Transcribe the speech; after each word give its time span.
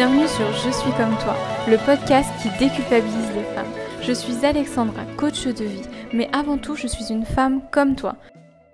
Bienvenue 0.00 0.28
sur 0.28 0.50
Je 0.52 0.70
suis 0.70 0.92
comme 0.92 1.14
toi, 1.18 1.36
le 1.68 1.76
podcast 1.84 2.30
qui 2.40 2.48
déculpabilise 2.58 3.36
les 3.36 3.44
femmes. 3.54 3.70
Je 4.00 4.12
suis 4.12 4.46
Alexandra, 4.46 5.04
coach 5.18 5.46
de 5.46 5.62
vie, 5.62 5.82
mais 6.14 6.30
avant 6.32 6.56
tout, 6.56 6.74
je 6.74 6.86
suis 6.86 7.12
une 7.12 7.26
femme 7.26 7.60
comme 7.70 7.96
toi. 7.96 8.16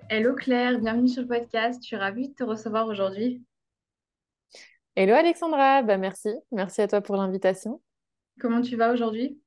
Hello 0.09 0.37
Claire, 0.37 0.79
bienvenue 0.79 1.09
sur 1.09 1.23
le 1.23 1.27
podcast. 1.27 1.81
Je 1.83 1.87
suis 1.89 1.97
ravie 1.97 2.29
de 2.29 2.35
te 2.35 2.45
recevoir 2.45 2.87
aujourd'hui. 2.87 3.43
Hello 4.95 5.15
Alexandra, 5.15 5.83
bah 5.83 5.97
merci, 5.97 6.31
merci 6.53 6.81
à 6.81 6.87
toi 6.87 7.01
pour 7.01 7.17
l'invitation. 7.17 7.83
Comment 8.41 8.61
tu 8.61 8.77
vas 8.77 8.93
aujourd'hui? 8.93 9.41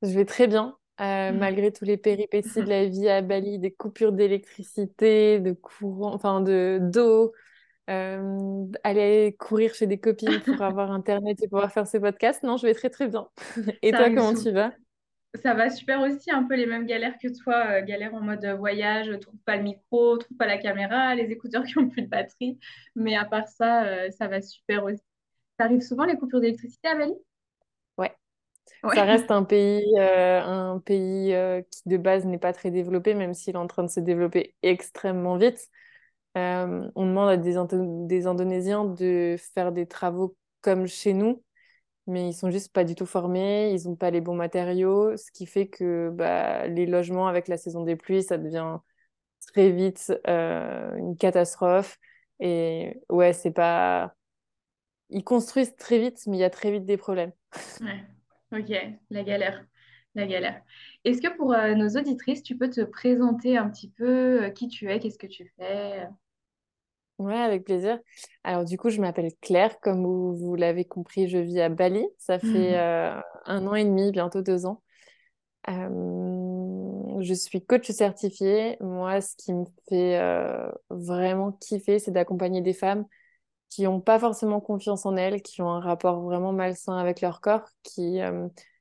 Je 0.00 0.08
vais 0.08 0.24
très 0.24 0.46
bien, 0.46 0.74
euh, 1.02 1.32
malgré 1.32 1.70
tous 1.70 1.84
les 1.84 1.98
péripéties 1.98 2.62
de 2.62 2.62
la 2.66 2.86
vie 2.86 3.10
à 3.10 3.20
Bali, 3.20 3.58
des 3.58 3.72
coupures 3.72 4.12
d'électricité, 4.12 5.38
de 5.38 5.52
courant, 5.52 6.14
enfin 6.14 6.40
de 6.40 6.78
d'eau, 6.80 7.34
euh, 7.90 8.66
aller 8.84 9.36
courir 9.38 9.74
chez 9.74 9.86
des 9.86 9.98
copines 9.98 10.40
pour 10.40 10.60
avoir 10.62 10.90
Internet 10.90 11.42
et 11.42 11.48
pouvoir 11.48 11.72
faire 11.72 11.86
ces 11.86 12.00
podcasts. 12.00 12.42
Non, 12.42 12.56
je 12.56 12.66
vais 12.66 12.74
très 12.74 12.90
très 12.90 13.08
bien. 13.08 13.28
Et 13.82 13.90
toi, 13.90 14.08
comment 14.08 14.34
tu 14.34 14.50
vas? 14.50 14.72
Ça 15.42 15.54
va 15.54 15.70
super 15.70 16.00
aussi, 16.00 16.30
un 16.32 16.42
peu 16.42 16.56
les 16.56 16.66
mêmes 16.66 16.86
galères 16.86 17.14
que 17.22 17.28
toi, 17.28 17.64
euh, 17.68 17.82
galère 17.82 18.14
en 18.14 18.20
mode 18.20 18.44
voyage, 18.58 19.10
trouve 19.20 19.38
pas 19.44 19.56
le 19.56 19.62
micro, 19.62 20.16
trouve 20.16 20.36
pas 20.36 20.46
la 20.46 20.58
caméra, 20.58 21.14
les 21.14 21.30
écouteurs 21.30 21.64
qui 21.64 21.78
ont 21.78 21.88
plus 21.88 22.02
de 22.02 22.08
batterie. 22.08 22.58
Mais 22.96 23.16
à 23.16 23.24
part 23.24 23.46
ça, 23.46 24.10
ça 24.10 24.26
va 24.26 24.40
super 24.40 24.84
aussi. 24.84 25.02
Ça 25.60 25.66
arrive 25.66 25.82
souvent 25.82 26.04
les 26.04 26.16
coupures 26.16 26.40
d'électricité 26.40 26.88
à 26.88 26.94
Bali? 26.94 27.12
Ouais. 27.98 28.12
Ça 28.94 29.04
reste 29.04 29.30
un 29.30 29.44
pays, 29.44 29.92
euh, 29.98 30.40
un 30.40 30.78
pays 30.78 31.34
euh, 31.34 31.60
qui 31.70 31.82
de 31.86 31.98
base 31.98 32.24
n'est 32.24 32.38
pas 32.38 32.54
très 32.54 32.70
développé, 32.70 33.12
même 33.12 33.34
s'il 33.34 33.54
est 33.54 33.58
en 33.58 33.66
train 33.66 33.82
de 33.82 33.90
se 33.90 34.00
développer 34.00 34.54
extrêmement 34.62 35.36
vite. 35.36 35.68
Euh, 36.36 36.90
on 36.94 37.06
demande 37.06 37.28
à 37.28 37.36
des, 37.36 37.56
Indonésiens 38.26 38.84
de 38.84 39.36
faire 39.54 39.72
des 39.72 39.86
travaux 39.86 40.36
comme 40.60 40.86
chez 40.86 41.12
nous, 41.12 41.42
mais 42.06 42.28
ils 42.28 42.34
sont 42.34 42.50
juste 42.50 42.72
pas 42.72 42.84
du 42.84 42.94
tout 42.94 43.06
formés, 43.06 43.72
ils 43.72 43.88
n'ont 43.88 43.96
pas 43.96 44.10
les 44.10 44.20
bons 44.20 44.34
matériaux, 44.34 45.16
ce 45.16 45.30
qui 45.32 45.46
fait 45.46 45.68
que 45.68 46.10
bah, 46.10 46.66
les 46.66 46.86
logements 46.86 47.26
avec 47.26 47.48
la 47.48 47.56
saison 47.56 47.82
des 47.84 47.96
pluies, 47.96 48.22
ça 48.22 48.38
devient 48.38 48.78
très 49.52 49.70
vite 49.70 50.12
une 50.26 51.16
catastrophe. 51.18 51.98
Et 52.40 53.00
ouais, 53.08 53.32
c'est 53.32 53.50
pas. 53.50 54.14
Ils 55.10 55.24
construisent 55.24 55.76
très 55.76 55.98
vite, 55.98 56.22
mais 56.26 56.36
il 56.36 56.40
y 56.40 56.44
a 56.44 56.50
très 56.50 56.70
vite 56.70 56.84
des 56.84 56.96
problèmes. 56.96 57.32
Ouais. 57.80 58.04
Ok, 58.52 58.72
la 59.10 59.22
galère, 59.22 59.64
la 60.14 60.26
galère. 60.26 60.60
Est-ce 61.04 61.22
que 61.22 61.34
pour 61.36 61.52
euh, 61.52 61.74
nos 61.74 61.88
auditrices, 61.96 62.42
tu 62.42 62.56
peux 62.56 62.70
te 62.70 62.80
présenter 62.82 63.56
un 63.56 63.68
petit 63.68 63.88
peu 63.88 64.44
euh, 64.44 64.50
qui 64.50 64.68
tu 64.68 64.90
es, 64.90 64.98
qu'est-ce 64.98 65.18
que 65.18 65.26
tu 65.26 65.52
fais? 65.56 66.08
Ouais, 67.18 67.36
avec 67.36 67.64
plaisir. 67.64 67.98
Alors 68.44 68.64
du 68.64 68.78
coup, 68.78 68.88
je 68.88 69.00
m'appelle 69.00 69.30
Claire, 69.42 69.78
comme 69.80 70.04
vous, 70.04 70.54
l'avez 70.56 70.84
compris, 70.86 71.28
je 71.28 71.38
vis 71.38 71.60
à 71.60 71.68
Bali. 71.68 72.06
Ça 72.18 72.38
fait 72.38 72.78
euh, 72.78 73.20
un 73.44 73.66
an 73.66 73.74
et 73.74 73.84
demi, 73.84 74.10
bientôt 74.10 74.40
deux 74.40 74.64
ans. 74.64 74.82
je 75.68 77.34
suis 77.34 77.64
coach 77.64 77.90
certifiée. 77.90 78.78
Moi, 78.80 79.20
ce 79.20 79.36
qui 79.36 79.52
me 79.52 79.66
fait 79.88 80.18
vraiment 80.88 81.52
kiffer, 81.52 81.98
c'est 81.98 82.10
d'accompagner 82.10 82.62
des 82.62 82.72
femmes 82.72 83.04
qui 83.68 83.82
n'ont 83.82 84.00
pas 84.00 84.18
forcément 84.18 84.60
confiance 84.60 85.04
en 85.04 85.14
elles, 85.16 85.42
qui 85.42 85.60
ont 85.60 85.70
un 85.70 85.80
rapport 85.80 86.22
vraiment 86.22 86.52
malsain 86.52 86.96
avec 86.96 87.20
leur 87.20 87.42
corps, 87.42 87.68
qui, 87.82 88.18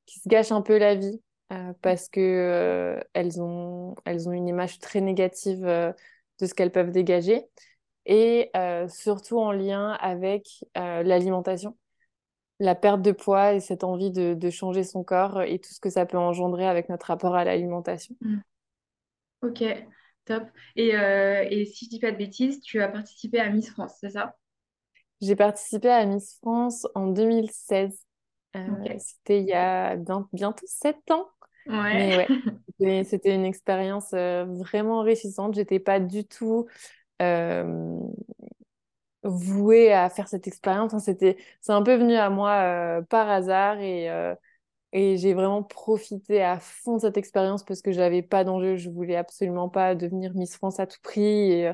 qui 0.09 0.19
se 0.19 0.27
gâchent 0.27 0.51
un 0.51 0.61
peu 0.61 0.77
la 0.77 0.95
vie 0.95 1.21
euh, 1.53 1.73
parce 1.81 2.09
que 2.09 2.19
euh, 2.19 2.99
elles, 3.13 3.41
ont, 3.41 3.95
elles 4.05 4.27
ont 4.27 4.31
une 4.31 4.47
image 4.47 4.79
très 4.79 5.01
négative 5.01 5.61
de 5.61 6.45
ce 6.45 6.53
qu'elles 6.53 6.71
peuvent 6.71 6.91
dégager 6.91 7.45
et 8.05 8.51
surtout 8.87 9.37
en 9.37 9.51
lien 9.51 9.91
avec 9.91 10.65
l'alimentation, 10.75 11.77
la 12.59 12.73
perte 12.73 13.03
de 13.03 13.11
poids 13.11 13.53
et 13.53 13.59
cette 13.59 13.83
envie 13.83 14.09
de, 14.09 14.33
de, 14.33 14.49
changer 14.49 14.83
son 14.83 15.03
corps 15.03 15.43
et 15.43 15.59
tout 15.59 15.71
ce 15.71 15.79
que 15.79 15.91
ça 15.91 16.07
peut 16.07 16.17
engendrer 16.17 16.67
avec 16.67 16.89
notre 16.89 17.05
rapport 17.05 17.35
à 17.35 17.43
l'alimentation. 17.43 18.15
Mmh. 18.21 18.37
Ok, 19.43 19.63
top. 20.25 20.43
Et, 20.75 20.89
et 20.89 21.65
si 21.65 21.85
je 21.85 21.89
dis 21.91 21.99
pas 21.99 22.11
de 22.11 22.17
bêtises, 22.17 22.61
tu 22.61 22.81
as 22.81 22.87
participé 22.87 23.39
à 23.39 23.49
Miss 23.49 23.69
France, 23.69 23.97
c'est 23.99 24.09
ça? 24.09 24.35
J'ai 25.21 25.35
participé 25.35 25.89
à 25.89 26.05
Miss 26.05 26.37
France 26.41 26.87
en 26.95 27.07
2016. 27.07 28.08
Euh, 28.55 28.97
c'était 28.97 29.39
il 29.41 29.47
y 29.47 29.53
a 29.53 29.95
bientôt 30.33 30.65
sept 30.67 31.11
ans. 31.11 31.27
Ouais. 31.67 32.27
ouais, 32.79 33.03
c'était 33.03 33.35
une 33.35 33.45
expérience 33.45 34.11
euh, 34.13 34.45
vraiment 34.45 34.99
enrichissante. 34.99 35.53
J'étais 35.53 35.79
pas 35.79 35.99
du 35.99 36.25
tout 36.25 36.65
euh, 37.21 37.99
vouée 39.23 39.93
à 39.93 40.09
faire 40.09 40.27
cette 40.27 40.47
expérience. 40.47 40.97
c'était, 41.03 41.37
c'est 41.61 41.73
un 41.73 41.83
peu 41.83 41.95
venu 41.95 42.15
à 42.15 42.29
moi 42.29 43.01
par 43.09 43.29
hasard 43.29 43.79
et, 43.79 44.07
et 44.93 45.17
j'ai 45.17 45.33
vraiment 45.35 45.61
profité 45.61 46.41
à 46.41 46.59
fond 46.59 46.95
de 46.95 47.01
cette 47.01 47.17
expérience 47.17 47.63
parce 47.63 47.81
que 47.83 47.91
j'avais 47.91 48.23
pas 48.23 48.43
d'enjeu. 48.43 48.77
Je 48.77 48.89
voulais 48.89 49.15
absolument 49.15 49.69
pas 49.69 49.93
devenir 49.93 50.33
Miss 50.33 50.55
France 50.55 50.79
à 50.79 50.87
tout 50.87 50.99
prix 51.03 51.51
et 51.51 51.71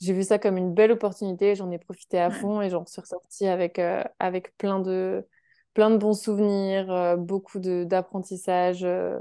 j'ai 0.00 0.14
vu 0.14 0.22
ça 0.22 0.38
comme 0.38 0.56
une 0.56 0.72
belle 0.72 0.92
opportunité, 0.92 1.54
j'en 1.54 1.70
ai 1.70 1.78
profité 1.78 2.18
à 2.18 2.30
fond 2.30 2.62
et 2.62 2.70
j'en 2.70 2.86
suis 2.86 3.00
ressortie 3.00 3.48
avec, 3.48 3.78
avec 4.20 4.56
plein, 4.56 4.78
de, 4.78 5.26
plein 5.74 5.90
de 5.90 5.96
bons 5.96 6.20
souvenirs, 6.20 6.90
euh, 6.90 7.16
beaucoup 7.16 7.58
d'apprentissage 7.60 8.84
euh, 8.84 9.18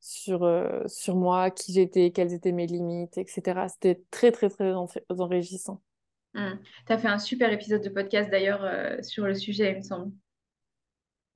sur, 0.00 0.48
sur 0.86 1.16
moi, 1.16 1.50
qui 1.50 1.72
j'étais, 1.72 2.10
quelles 2.10 2.32
étaient 2.32 2.52
mes 2.52 2.66
limites, 2.66 3.18
etc. 3.18 3.68
C'était 3.68 4.02
très, 4.10 4.30
très, 4.30 4.48
très 4.48 4.72
enrichissant. 5.08 5.82
Mmh. 6.34 6.52
Tu 6.86 6.92
as 6.92 6.98
fait 6.98 7.08
un 7.08 7.18
super 7.18 7.52
épisode 7.52 7.82
de 7.82 7.88
podcast 7.88 8.30
d'ailleurs 8.30 8.64
sur 9.02 9.26
le 9.26 9.34
sujet, 9.34 9.72
il 9.72 9.78
me 9.78 9.82
semble. 9.82 10.12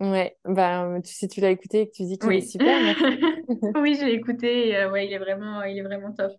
Ouais, 0.00 0.36
bah, 0.44 0.98
si 1.04 1.28
tu 1.28 1.40
l'as 1.40 1.50
écouté 1.50 1.82
et 1.82 1.86
que 1.88 1.92
tu 1.92 2.04
dis 2.04 2.18
qu'il 2.18 2.32
est 2.32 2.40
super, 2.40 2.96
oui, 3.76 3.96
j'ai 3.98 4.12
écouté, 4.14 4.86
ouais, 4.86 5.06
il 5.06 5.12
est 5.12 5.18
vraiment, 5.18 5.62
il 5.62 5.78
est 5.78 5.82
vraiment 5.82 6.12
top. 6.12 6.32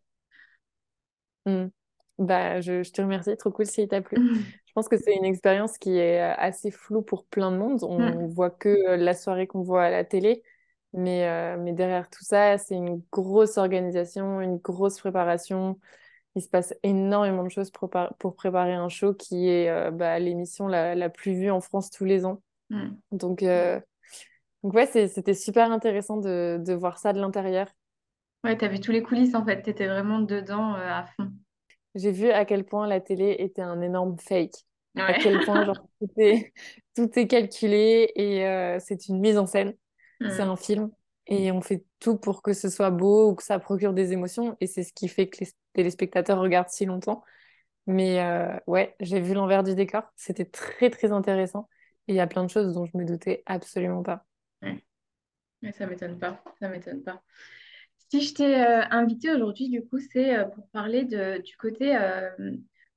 Mmh. 1.46 1.68
Bah, 2.20 2.62
je, 2.62 2.90
te 2.90 3.02
remercie, 3.02 3.36
trop 3.38 3.52
cool 3.52 3.66
si 3.66 3.88
t'a 3.88 4.02
plu. 4.02 4.18
Je 4.74 4.82
pense 4.82 4.90
que 4.90 4.98
c'est 4.98 5.16
une 5.16 5.24
expérience 5.24 5.78
qui 5.78 6.00
est 6.00 6.20
euh, 6.20 6.34
assez 6.36 6.72
floue 6.72 7.04
pour 7.04 7.26
plein 7.26 7.52
de 7.52 7.58
monde. 7.58 7.84
On 7.84 8.00
ne 8.00 8.26
voit 8.26 8.50
que 8.50 8.70
euh, 8.70 8.98
la 8.98 9.14
soirée 9.14 9.46
qu'on 9.46 9.62
voit 9.62 9.84
à 9.84 9.92
la 9.92 10.04
télé, 10.04 10.42
mais, 10.94 11.28
euh, 11.28 11.58
mais 11.60 11.74
derrière 11.74 12.10
tout 12.10 12.24
ça, 12.24 12.58
c'est 12.58 12.74
une 12.74 13.04
grosse 13.12 13.60
organisation, 13.60 14.42
une 14.42 14.58
grosse 14.58 15.00
préparation. 15.00 15.80
Il 16.34 16.42
se 16.42 16.50
passe 16.50 16.74
énormément 16.82 17.44
de 17.44 17.50
choses 17.50 17.70
pour, 17.70 17.88
pour 18.18 18.36
préparer 18.36 18.74
un 18.74 18.90
show 18.90 19.14
qui 19.14 19.48
est 19.48 19.92
bah, 19.92 20.18
l'émission 20.18 20.68
la, 20.68 20.96
la, 20.96 21.08
plus 21.12 21.34
vue 21.34 21.52
en 21.52 21.62
France 21.62 21.92
tous 21.92 22.06
les 22.06 22.26
ans. 22.26 22.42
Donc, 23.12 23.44
donc 24.64 24.74
ouais, 24.74 24.88
c'était 24.88 25.36
super 25.36 25.72
intéressant 25.72 26.18
de, 26.18 26.60
de 26.66 26.74
voir 26.74 26.98
ça 26.98 27.14
de 27.14 27.20
l'intérieur. 27.20 27.68
Ouais, 28.44 28.58
tu 28.58 28.66
as 28.66 28.70
vu 28.70 28.80
tous 28.80 28.92
les 28.92 29.04
coulisses 29.04 29.36
en 29.36 29.46
fait, 29.46 29.62
tu 29.62 29.70
étais 29.70 29.86
vraiment 29.86 30.20
dedans 30.20 30.74
à 30.74 31.06
fond 31.16 31.32
j'ai 31.96 32.12
vu 32.12 32.30
à 32.30 32.46
quel 32.46 32.66
point 32.66 32.88
la 32.88 33.00
télé 33.00 33.36
était 33.40 33.62
un 33.62 33.82
énorme 33.82 34.18
fake. 34.20 34.56
À 34.96 35.14
quel 35.14 35.44
point 35.44 35.66
genre, 35.66 35.88
tout, 36.00 36.12
est, 36.18 36.54
tout 36.96 37.10
est 37.18 37.28
calculé 37.28 38.12
et 38.16 38.46
euh, 38.46 38.78
c'est 38.80 39.08
une 39.08 39.20
mise 39.20 39.38
en 39.38 39.46
scène. 39.46 39.74
C'est 40.22 40.46
mm. 40.46 40.50
un 40.50 40.56
film. 40.56 40.92
Et 41.28 41.52
on 41.52 41.62
fait 41.62 41.86
tout 42.00 42.18
pour 42.18 42.42
que 42.42 42.54
ce 42.54 42.70
soit 42.70 42.92
beau 42.92 43.30
ou 43.30 43.36
que 43.36 43.44
ça 43.44 43.58
procure 43.58 43.94
des 43.94 44.12
émotions. 44.12 44.58
Et 44.60 44.68
c'est 44.68 44.84
ce 44.84 44.94
qui 44.94 45.08
fait 45.08 45.30
que 45.30 45.44
les 45.44 45.52
téléspectateurs 45.74 46.40
regardent 46.40 46.70
si 46.70 46.86
longtemps. 46.86 47.24
Mais 47.88 48.22
euh, 48.22 48.58
ouais, 48.68 48.96
j'ai 49.00 49.20
vu 49.20 49.34
l'envers 49.34 49.64
du 49.64 49.74
décor. 49.74 50.04
C'était 50.16 50.46
très, 50.46 50.90
très 50.90 51.12
intéressant. 51.12 51.70
Et 52.08 52.14
il 52.14 52.16
y 52.16 52.20
a 52.20 52.28
plein 52.28 52.44
de 52.44 52.50
choses 52.50 52.74
dont 52.74 52.86
je 52.86 52.98
me 52.98 53.06
doutais 53.06 53.44
absolument 53.46 54.04
pas. 54.04 54.26
Ouais. 54.62 54.84
Mais 55.62 55.72
ça 55.72 55.88
m'étonne 55.88 56.20
pas. 56.20 56.44
Ça 56.60 56.68
m'étonne 56.68 57.04
pas. 57.04 57.24
Si 58.14 58.22
je 58.22 58.36
t'ai 58.36 58.56
euh, 58.64 58.84
invité 58.92 59.32
aujourd'hui, 59.32 59.70
du 59.70 59.84
coup, 59.84 59.98
c'est 59.98 60.38
euh, 60.38 60.46
pour 60.46 60.68
parler 60.70 61.04
du 61.04 61.58
côté 61.58 61.98
euh, 61.98 62.30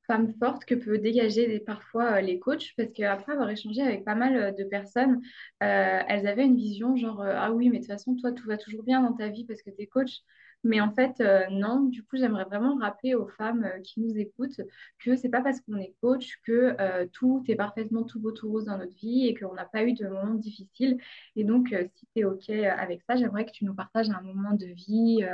femme 0.07 0.31
forte 0.39 0.67
que 0.67 0.75
peut 0.75 0.99
dégager 0.99 1.59
parfois 1.61 2.21
les 2.21 2.39
coachs, 2.39 2.75
parce 2.77 2.91
qu'après 2.93 3.33
avoir 3.33 3.49
échangé 3.49 3.81
avec 3.81 4.05
pas 4.05 4.15
mal 4.15 4.55
de 4.55 4.65
personnes, 4.65 5.23
elles 5.61 6.27
avaient 6.27 6.45
une 6.45 6.57
vision 6.57 6.97
genre, 6.97 7.23
ah 7.23 7.51
oui, 7.51 7.71
mais 7.71 7.79
de 7.79 7.85
toute 7.85 7.93
façon, 7.93 8.15
toi, 8.17 8.31
tout 8.33 8.47
va 8.47 8.59
toujours 8.59 8.83
bien 8.83 9.01
dans 9.03 9.15
ta 9.15 9.29
vie 9.29 9.47
parce 9.47 9.63
que 9.63 9.71
tu 9.71 9.81
es 9.83 9.87
coach. 9.87 10.21
Mais 10.65 10.81
en 10.81 10.91
fait, 10.91 11.21
euh, 11.21 11.47
non, 11.51 11.85
du 11.85 12.03
coup, 12.03 12.17
j'aimerais 12.17 12.45
vraiment 12.45 12.77
rappeler 12.77 13.15
aux 13.15 13.29
femmes 13.29 13.65
euh, 13.65 13.81
qui 13.83 14.01
nous 14.01 14.17
écoutent 14.19 14.61
que 14.99 15.15
c'est 15.15 15.29
pas 15.29 15.41
parce 15.41 15.61
qu'on 15.61 15.77
est 15.77 15.95
coach 16.01 16.41
que 16.45 16.75
euh, 16.81 17.07
tout 17.13 17.45
est 17.47 17.55
parfaitement 17.55 18.03
tout 18.03 18.19
beau, 18.19 18.33
tout 18.33 18.51
rose 18.51 18.65
dans 18.65 18.77
notre 18.79 18.97
vie 18.97 19.27
et 19.27 19.35
qu'on 19.35 19.55
n'a 19.55 19.65
pas 19.65 19.85
eu 19.85 19.93
de 19.93 20.09
moments 20.09 20.35
difficiles. 20.35 20.99
Et 21.37 21.45
donc, 21.45 21.69
si 21.95 22.07
tu 22.15 22.21
es 22.21 22.25
OK 22.25 22.51
avec 22.51 23.03
ça, 23.03 23.17
j'aimerais 23.17 23.47
que 23.47 23.53
tu 23.53 23.65
nous 23.65 23.75
partages 23.75 24.11
un 24.11 24.21
moment 24.23 24.55
de 24.55 24.67
vie 24.67 25.25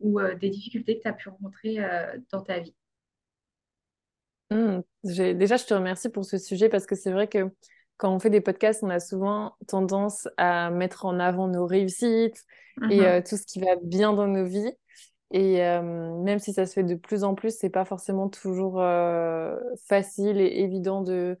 ou 0.00 0.20
des 0.40 0.48
difficultés 0.50 0.96
que 0.96 1.02
tu 1.02 1.08
as 1.08 1.12
pu 1.12 1.28
rencontrer 1.28 1.78
dans 2.32 2.42
ta 2.42 2.60
vie. 2.60 2.74
Mmh. 4.50 4.80
Déjà, 5.04 5.56
je 5.56 5.64
te 5.64 5.74
remercie 5.74 6.08
pour 6.08 6.24
ce 6.24 6.38
sujet 6.38 6.68
parce 6.68 6.86
que 6.86 6.94
c'est 6.94 7.12
vrai 7.12 7.28
que 7.28 7.50
quand 8.00 8.14
on 8.14 8.18
fait 8.18 8.30
des 8.30 8.40
podcasts, 8.40 8.82
on 8.82 8.88
a 8.88 8.98
souvent 8.98 9.56
tendance 9.68 10.26
à 10.38 10.70
mettre 10.70 11.04
en 11.04 11.20
avant 11.20 11.48
nos 11.48 11.66
réussites 11.66 12.46
et 12.90 12.96
mhm. 12.96 13.02
euh, 13.02 13.20
tout 13.20 13.36
ce 13.36 13.44
qui 13.44 13.60
va 13.60 13.76
bien 13.82 14.14
dans 14.14 14.26
nos 14.26 14.46
vies. 14.46 14.72
Et 15.32 15.62
euh, 15.62 16.16
même 16.22 16.38
si 16.38 16.54
ça 16.54 16.64
se 16.64 16.72
fait 16.72 16.82
de 16.82 16.94
plus 16.94 17.24
en 17.24 17.34
plus, 17.34 17.54
c'est 17.54 17.68
pas 17.68 17.84
forcément 17.84 18.30
toujours 18.30 18.80
euh, 18.80 19.54
facile 19.86 20.40
et 20.40 20.62
évident 20.62 21.02
de, 21.02 21.36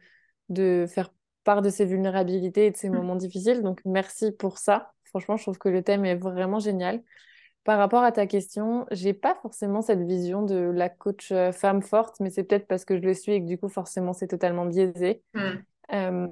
de 0.50 0.84
faire 0.86 1.14
part 1.44 1.62
de 1.62 1.70
ses 1.70 1.86
vulnérabilités 1.86 2.66
et 2.66 2.70
de 2.70 2.76
ses 2.76 2.90
moments 2.90 3.16
difficiles. 3.16 3.62
Donc, 3.62 3.80
merci 3.86 4.30
pour 4.30 4.58
ça. 4.58 4.92
Franchement, 5.04 5.38
je 5.38 5.44
trouve 5.44 5.58
que 5.58 5.70
le 5.70 5.82
thème 5.82 6.04
est 6.04 6.16
vraiment 6.16 6.58
génial. 6.58 7.02
Par 7.64 7.78
rapport 7.78 8.02
à 8.02 8.12
ta 8.12 8.26
question, 8.26 8.84
j'ai 8.90 9.14
pas 9.14 9.34
forcément 9.40 9.80
cette 9.80 10.02
vision 10.02 10.42
de 10.42 10.56
la 10.56 10.90
coach 10.90 11.32
femme 11.52 11.80
forte, 11.80 12.20
mais 12.20 12.28
c'est 12.28 12.44
peut-être 12.44 12.66
parce 12.66 12.84
que 12.84 12.96
je 12.96 13.02
le 13.02 13.14
suis 13.14 13.32
et 13.32 13.40
que 13.40 13.46
du 13.46 13.56
coup, 13.56 13.70
forcément, 13.70 14.12
c'est 14.12 14.28
totalement 14.28 14.66
biaisé. 14.66 15.22
Mm. 15.32 15.56
Euh, 15.92 16.28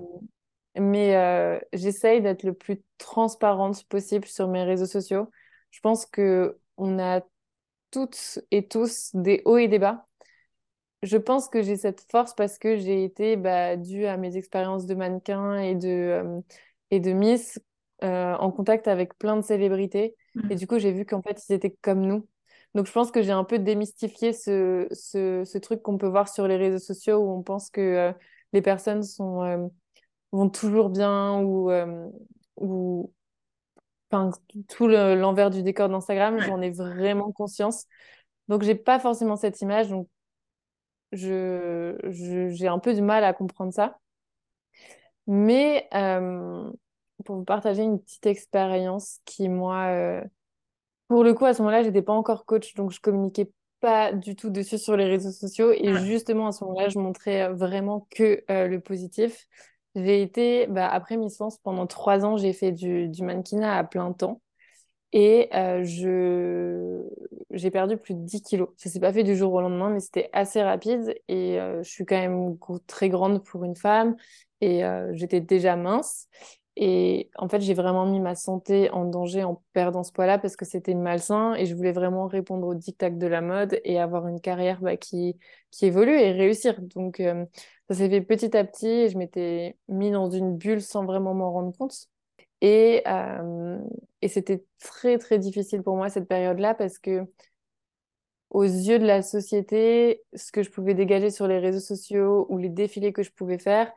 mais 0.78 1.16
euh, 1.16 1.58
j'essaye 1.72 2.22
d'être 2.22 2.42
le 2.44 2.54
plus 2.54 2.82
transparente 2.98 3.84
possible 3.88 4.26
sur 4.26 4.48
mes 4.48 4.64
réseaux 4.64 4.86
sociaux. 4.86 5.30
Je 5.70 5.80
pense 5.80 6.06
que 6.06 6.58
on 6.76 6.98
a 6.98 7.20
toutes 7.90 8.40
et 8.50 8.66
tous 8.68 9.10
des 9.14 9.42
hauts 9.44 9.58
et 9.58 9.68
des 9.68 9.78
bas. 9.78 10.06
Je 11.02 11.16
pense 11.16 11.48
que 11.48 11.62
j'ai 11.62 11.76
cette 11.76 12.04
force 12.10 12.34
parce 12.34 12.58
que 12.58 12.76
j'ai 12.76 13.04
été 13.04 13.36
bah, 13.36 13.76
due 13.76 14.06
à 14.06 14.16
mes 14.16 14.36
expériences 14.36 14.86
de 14.86 14.94
mannequin 14.94 15.58
et 15.58 15.74
de, 15.74 15.88
euh, 15.88 16.40
et 16.90 17.00
de 17.00 17.12
Miss 17.12 17.60
en 18.00 18.52
contact 18.52 18.86
avec 18.86 19.18
plein 19.18 19.36
de 19.36 19.42
célébrités. 19.42 20.14
Et 20.50 20.54
Mm. 20.54 20.54
du 20.54 20.66
coup, 20.68 20.78
j'ai 20.78 20.92
vu 20.92 21.04
qu'en 21.04 21.20
fait, 21.22 21.42
ils 21.48 21.52
étaient 21.52 21.76
comme 21.82 22.00
nous. 22.06 22.26
Donc, 22.74 22.86
je 22.86 22.92
pense 22.92 23.10
que 23.10 23.22
j'ai 23.22 23.32
un 23.32 23.44
peu 23.44 23.58
démystifié 23.58 24.32
ce, 24.32 24.86
ce, 24.92 25.42
ce 25.44 25.58
truc 25.58 25.82
qu'on 25.82 25.98
peut 25.98 26.06
voir 26.06 26.28
sur 26.28 26.46
les 26.46 26.56
réseaux 26.56 26.78
sociaux 26.78 27.16
où 27.18 27.30
on 27.32 27.42
pense 27.42 27.70
que 27.70 27.80
euh, 27.80 28.12
les 28.52 28.62
personnes 28.62 29.02
sont, 29.02 29.42
euh, 29.44 29.68
vont 30.32 30.50
toujours 30.50 30.90
bien 30.90 31.40
ou, 31.42 31.70
euh, 31.70 32.08
ou 32.58 33.12
enfin, 34.10 34.30
tout 34.68 34.86
le- 34.88 35.14
l'envers 35.16 35.50
du 35.50 35.62
décor 35.62 35.88
d'Instagram. 35.88 36.40
J'en 36.40 36.60
ai 36.60 36.70
vraiment 36.70 37.32
conscience. 37.32 37.86
Donc, 38.48 38.62
j'ai 38.62 38.74
pas 38.76 38.98
forcément 39.00 39.36
cette 39.36 39.60
image. 39.62 39.88
Donc, 39.90 40.08
je, 41.12 41.96
je- 42.10 42.48
j'ai 42.50 42.68
un 42.68 42.78
peu 42.78 42.94
du 42.94 43.02
mal 43.02 43.24
à 43.24 43.32
comprendre 43.34 43.72
ça. 43.72 43.98
Mais 45.26 45.88
euh, 45.94 46.70
pour 47.24 47.36
vous 47.36 47.44
partager 47.44 47.82
une 47.82 48.00
petite 48.00 48.26
expérience 48.26 49.20
qui, 49.24 49.48
moi, 49.48 49.86
euh, 49.88 50.22
pour 51.08 51.24
le 51.24 51.34
coup, 51.34 51.46
à 51.46 51.54
ce 51.54 51.62
moment-là, 51.62 51.82
j'étais 51.82 52.02
pas 52.02 52.12
encore 52.14 52.46
coach, 52.46 52.74
donc 52.74 52.92
je 52.92 53.00
communiquais 53.00 53.50
pas 53.80 54.12
du 54.12 54.36
tout 54.36 54.50
dessus 54.50 54.78
sur 54.78 54.96
les 54.96 55.04
réseaux 55.06 55.32
sociaux. 55.32 55.72
Et 55.72 55.94
Ouais. 55.94 55.98
justement, 55.98 56.48
à 56.48 56.52
ce 56.52 56.64
moment-là, 56.64 56.88
je 56.88 56.98
montrais 56.98 57.42
euh, 57.44 57.54
vraiment 57.54 58.06
que 58.10 58.44
euh, 58.50 58.68
le 58.68 58.80
positif. 58.80 59.46
J'ai 59.94 60.22
été, 60.22 60.66
bah, 60.68 60.88
après 60.88 61.16
Miss 61.16 61.36
France, 61.36 61.58
pendant 61.62 61.86
trois 61.86 62.24
ans, 62.24 62.36
j'ai 62.36 62.52
fait 62.52 62.72
du, 62.72 63.08
du 63.08 63.22
mannequinat 63.24 63.76
à 63.78 63.84
plein 63.84 64.12
temps. 64.12 64.40
Et 65.12 65.48
euh, 65.54 65.84
je... 65.84 67.02
j'ai 67.50 67.70
perdu 67.70 67.96
plus 67.96 68.14
de 68.14 68.20
10 68.24 68.42
kilos. 68.42 68.68
Ça 68.76 68.90
s'est 68.90 69.00
pas 69.00 69.12
fait 69.12 69.24
du 69.24 69.36
jour 69.36 69.52
au 69.54 69.60
lendemain, 69.60 69.90
mais 69.90 70.00
c'était 70.00 70.30
assez 70.32 70.62
rapide. 70.62 71.14
Et 71.28 71.60
euh, 71.60 71.82
je 71.82 71.90
suis 71.90 72.04
quand 72.06 72.16
même 72.18 72.58
très 72.86 73.08
grande 73.08 73.44
pour 73.44 73.64
une 73.64 73.76
femme. 73.76 74.16
Et 74.60 74.82
j'étais 75.12 75.40
déjà 75.40 75.76
mince. 75.76 76.28
Et 76.80 77.28
en 77.36 77.48
fait, 77.48 77.60
j'ai 77.60 77.74
vraiment 77.74 78.06
mis 78.06 78.20
ma 78.20 78.36
santé 78.36 78.88
en 78.90 79.04
danger 79.04 79.42
en 79.42 79.60
perdant 79.72 80.04
ce 80.04 80.12
poids-là 80.12 80.38
parce 80.38 80.54
que 80.54 80.64
c'était 80.64 80.94
malsain. 80.94 81.54
Et 81.54 81.66
je 81.66 81.74
voulais 81.74 81.90
vraiment 81.90 82.28
répondre 82.28 82.68
aux 82.68 82.74
diktats 82.74 83.10
de 83.10 83.26
la 83.26 83.40
mode 83.40 83.80
et 83.84 83.98
avoir 83.98 84.28
une 84.28 84.40
carrière 84.40 84.80
bah, 84.80 84.96
qui, 84.96 85.36
qui 85.72 85.86
évolue 85.86 86.16
et 86.16 86.30
réussir. 86.30 86.80
Donc, 86.80 87.18
euh, 87.18 87.44
ça 87.90 87.96
s'est 87.96 88.08
fait 88.08 88.20
petit 88.20 88.56
à 88.56 88.62
petit. 88.64 88.86
Et 88.86 89.08
je 89.08 89.18
m'étais 89.18 89.76
mis 89.88 90.12
dans 90.12 90.30
une 90.30 90.56
bulle 90.56 90.80
sans 90.80 91.04
vraiment 91.04 91.34
m'en 91.34 91.52
rendre 91.52 91.76
compte. 91.76 91.96
Et, 92.60 93.02
euh, 93.08 93.78
et 94.22 94.28
c'était 94.28 94.64
très, 94.80 95.18
très 95.18 95.38
difficile 95.40 95.82
pour 95.82 95.96
moi 95.96 96.08
cette 96.10 96.28
période-là 96.28 96.74
parce 96.74 96.98
que, 97.00 97.26
aux 98.50 98.62
yeux 98.64 98.98
de 98.98 99.06
la 99.06 99.22
société, 99.22 100.22
ce 100.34 100.52
que 100.52 100.62
je 100.62 100.70
pouvais 100.70 100.94
dégager 100.94 101.30
sur 101.30 101.46
les 101.48 101.58
réseaux 101.58 101.80
sociaux 101.80 102.46
ou 102.48 102.58
les 102.58 102.68
défilés 102.70 103.12
que 103.12 103.22
je 103.22 103.30
pouvais 103.32 103.58
faire, 103.58 103.92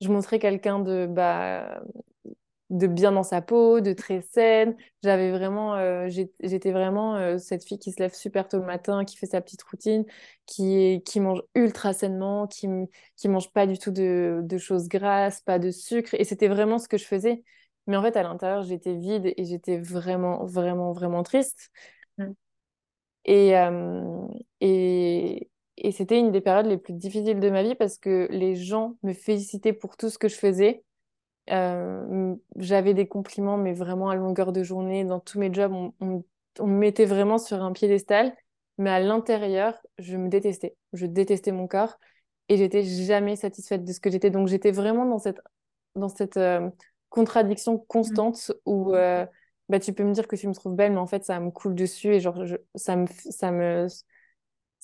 je 0.00 0.08
montrais 0.08 0.38
quelqu'un 0.38 0.80
de, 0.80 1.06
bah, 1.06 1.82
de 2.70 2.86
bien 2.86 3.12
dans 3.12 3.22
sa 3.22 3.42
peau, 3.42 3.80
de 3.80 3.92
très 3.92 4.22
saine. 4.22 4.76
J'avais 5.02 5.30
vraiment, 5.30 5.74
euh, 5.76 6.08
j'étais 6.40 6.72
vraiment 6.72 7.16
euh, 7.16 7.38
cette 7.38 7.64
fille 7.64 7.78
qui 7.78 7.92
se 7.92 8.00
lève 8.02 8.14
super 8.14 8.48
tôt 8.48 8.58
le 8.58 8.64
matin, 8.66 9.04
qui 9.04 9.16
fait 9.16 9.26
sa 9.26 9.40
petite 9.40 9.62
routine, 9.64 10.04
qui, 10.46 10.74
est- 10.76 11.06
qui 11.06 11.20
mange 11.20 11.42
ultra 11.54 11.92
sainement, 11.92 12.46
qui, 12.46 12.68
qui 13.16 13.28
mange 13.28 13.50
pas 13.52 13.66
du 13.66 13.78
tout 13.78 13.90
de, 13.90 14.40
de 14.42 14.58
choses 14.58 14.88
grasses, 14.88 15.40
pas 15.42 15.58
de 15.58 15.70
sucre. 15.70 16.14
Et 16.14 16.24
c'était 16.24 16.48
vraiment 16.48 16.78
ce 16.78 16.88
que 16.88 16.98
je 16.98 17.04
faisais. 17.04 17.42
Mais 17.86 17.96
en 17.96 18.02
fait, 18.02 18.16
à 18.16 18.22
l'intérieur, 18.22 18.62
j'étais 18.62 18.94
vide 18.96 19.32
et 19.36 19.44
j'étais 19.44 19.78
vraiment, 19.78 20.44
vraiment, 20.46 20.92
vraiment 20.92 21.22
triste. 21.22 21.70
Mm. 22.18 22.32
Et, 23.26 23.56
euh, 23.58 24.26
et, 24.60 25.50
et 25.78 25.92
c'était 25.92 26.18
une 26.18 26.30
des 26.32 26.40
périodes 26.40 26.66
les 26.66 26.76
plus 26.78 26.92
difficiles 26.94 27.40
de 27.40 27.50
ma 27.50 27.62
vie 27.62 27.74
parce 27.74 27.98
que 27.98 28.28
les 28.30 28.54
gens 28.56 28.96
me 29.02 29.12
félicitaient 29.14 29.72
pour 29.72 29.96
tout 29.96 30.10
ce 30.10 30.18
que 30.18 30.28
je 30.28 30.36
faisais. 30.36 30.84
Euh, 31.50 32.34
j'avais 32.56 32.94
des 32.94 33.06
compliments, 33.06 33.56
mais 33.56 33.72
vraiment 33.72 34.08
à 34.10 34.16
longueur 34.16 34.52
de 34.52 34.62
journée. 34.62 35.04
Dans 35.04 35.20
tous 35.20 35.38
mes 35.38 35.52
jobs, 35.52 35.72
on, 35.72 35.92
on- 36.00 36.24
on 36.60 36.66
me 36.66 36.78
mettait 36.78 37.04
vraiment 37.04 37.38
sur 37.38 37.62
un 37.62 37.72
piédestal. 37.72 38.34
Mais 38.78 38.90
à 38.90 39.00
l'intérieur, 39.00 39.78
je 39.98 40.16
me 40.16 40.28
détestais. 40.28 40.76
Je 40.92 41.06
détestais 41.06 41.52
mon 41.52 41.68
corps 41.68 41.98
et 42.48 42.56
j'étais 42.56 42.82
jamais 42.84 43.36
satisfaite 43.36 43.84
de 43.84 43.92
ce 43.92 44.00
que 44.00 44.10
j'étais. 44.10 44.30
Donc 44.30 44.48
j'étais 44.48 44.72
vraiment 44.72 45.06
dans 45.06 45.18
cette, 45.18 45.40
dans 45.94 46.08
cette 46.08 46.36
euh, 46.36 46.70
contradiction 47.10 47.78
Mm. 48.04 48.18
constante 48.18 48.52
où 48.66 48.94
euh, 48.94 49.26
bah, 49.68 49.78
tu 49.80 49.92
peux 49.92 50.04
me 50.04 50.12
dire 50.12 50.26
que 50.28 50.36
tu 50.36 50.48
me 50.48 50.54
trouves 50.54 50.74
belle, 50.74 50.92
mais 50.92 50.98
en 50.98 51.06
fait, 51.06 51.24
ça 51.24 51.38
me 51.40 51.50
coule 51.50 51.74
dessus 51.74 52.14
et 52.14 52.20
genre, 52.20 52.44
je- 52.46 52.56
ça 52.74 52.96
me, 52.96 53.06
ça 53.30 53.50
me, 53.52 53.86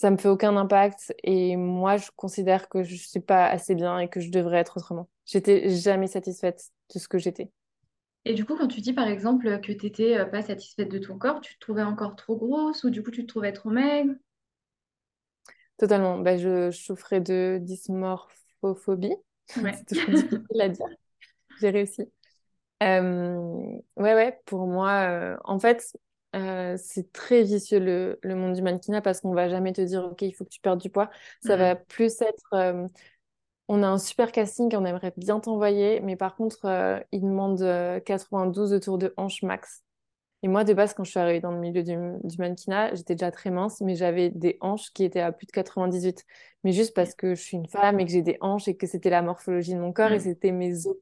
ça 0.01 0.11
me 0.11 0.17
fait 0.17 0.29
aucun 0.29 0.57
impact 0.57 1.15
et 1.25 1.57
moi 1.57 1.99
je 1.99 2.09
considère 2.17 2.71
que 2.71 2.83
je 2.83 2.95
suis 2.97 3.21
pas 3.21 3.47
assez 3.47 3.75
bien 3.75 3.99
et 3.99 4.09
que 4.09 4.19
je 4.21 4.31
devrais 4.31 4.59
être 4.59 4.79
autrement. 4.79 5.11
J'étais 5.27 5.69
jamais 5.77 6.07
satisfaite 6.07 6.71
de 6.95 6.99
ce 6.99 7.07
que 7.07 7.19
j'étais. 7.19 7.51
Et 8.25 8.33
du 8.33 8.47
coup, 8.47 8.57
quand 8.57 8.67
tu 8.69 8.81
dis 8.81 8.95
par 8.95 9.07
exemple 9.09 9.61
que 9.61 9.73
tu 9.73 9.85
n'étais 9.85 10.25
pas 10.31 10.41
satisfaite 10.41 10.89
de 10.91 10.99
ton 10.99 11.19
corps, 11.19 11.43
tu 11.43 11.55
te 11.57 11.61
trouvais 11.61 11.83
encore 11.83 12.17
trop 12.17 12.35
grosse 12.35 12.83
ou 12.85 12.89
du 12.89 13.03
coup 13.03 13.11
tu 13.11 13.23
te 13.23 13.27
trouvais 13.27 13.53
trop 13.53 13.69
maigre? 13.69 14.15
Totalement. 15.79 16.19
Bah, 16.19 16.37
je, 16.37 16.71
je 16.71 16.79
souffrais 16.79 17.21
de 17.21 17.59
dysmorphophobie. 17.63 19.15
Ouais. 19.57 19.85
C'est 19.87 19.87
toujours 19.87 20.13
difficile 20.13 20.61
à 20.61 20.69
dire. 20.69 20.87
J'ai 21.61 21.71
réussi. 21.71 22.03
Euh, 22.83 23.37
ouais, 23.97 24.15
ouais, 24.15 24.41
pour 24.47 24.67
moi, 24.67 24.93
euh, 25.11 25.37
en 25.45 25.59
fait, 25.61 25.97
euh, 26.37 26.77
c'est 26.79 27.13
très 27.13 27.43
vicieux 27.43 27.79
le, 27.81 28.19
le 28.23 28.35
monde 28.37 28.55
du 28.55 28.63
mannequinat 28.63 29.03
parce 29.03 29.21
qu'on 29.21 29.35
va 29.35 29.49
jamais 29.49 29.73
te 29.73 29.81
dire, 29.81 30.05
OK, 30.05 30.23
il 30.23 30.33
faut 30.33 30.45
que 30.45 30.51
tu 30.51 30.61
perdes 30.61 30.81
du 30.81 30.91
poids. 30.91 31.11
Ça 31.41 31.57
va 31.57 31.77
plus 31.77 32.21
être, 32.23 32.45
euh, 32.55 32.87
On 33.69 33.83
a 33.83 33.89
un 33.89 33.99
super 33.99 34.33
casting, 34.33 34.75
on 34.77 34.85
aimerait 34.85 35.13
bien 35.17 35.41
t'envoyer, 35.41 36.01
mais 36.01 36.17
par 36.17 36.37
contre, 36.37 36.65
euh, 36.67 37.01
il 37.13 37.23
demande 37.23 37.63
euh, 37.63 38.01
92 38.01 38.71
de 38.71 38.79
tour 38.79 38.99
de 38.99 39.15
hanche 39.17 39.43
max. 39.43 39.85
Et 40.43 40.49
moi, 40.49 40.65
de 40.65 40.75
base, 40.75 40.95
quand 40.95 41.05
je 41.05 41.11
suis 41.11 41.21
arrivée 41.21 41.41
dans 41.41 41.53
le 41.53 41.59
milieu 41.61 41.83
du, 41.83 41.97
du 42.25 42.39
mannequinat, 42.39 42.95
j'étais 42.95 43.15
déjà 43.15 43.31
très 43.31 43.51
mince, 43.51 43.81
mais 43.83 43.95
j'avais 43.97 44.31
des 44.31 44.59
hanches 44.63 44.93
qui 44.93 45.05
étaient 45.05 45.21
à 45.21 45.33
plus 45.33 45.47
de 45.47 45.53
98. 45.53 46.25
Mais 46.65 46.73
juste 46.73 46.95
parce 46.95 47.15
que 47.15 47.35
je 47.35 47.43
suis 47.43 47.57
une 47.59 47.69
femme 47.69 48.01
et 48.01 48.07
que 48.07 48.13
j'ai 48.13 48.23
des 48.23 48.39
hanches 48.41 48.69
et 48.69 48.77
que 48.77 48.87
c'était 48.87 49.11
la 49.11 49.23
morphologie 49.23 49.75
de 49.75 49.81
mon 49.81 49.93
corps 49.93 50.13
et 50.13 50.19
Mm. 50.19 50.21
c'était 50.21 50.53
mes 50.53 50.87
os. 50.87 50.97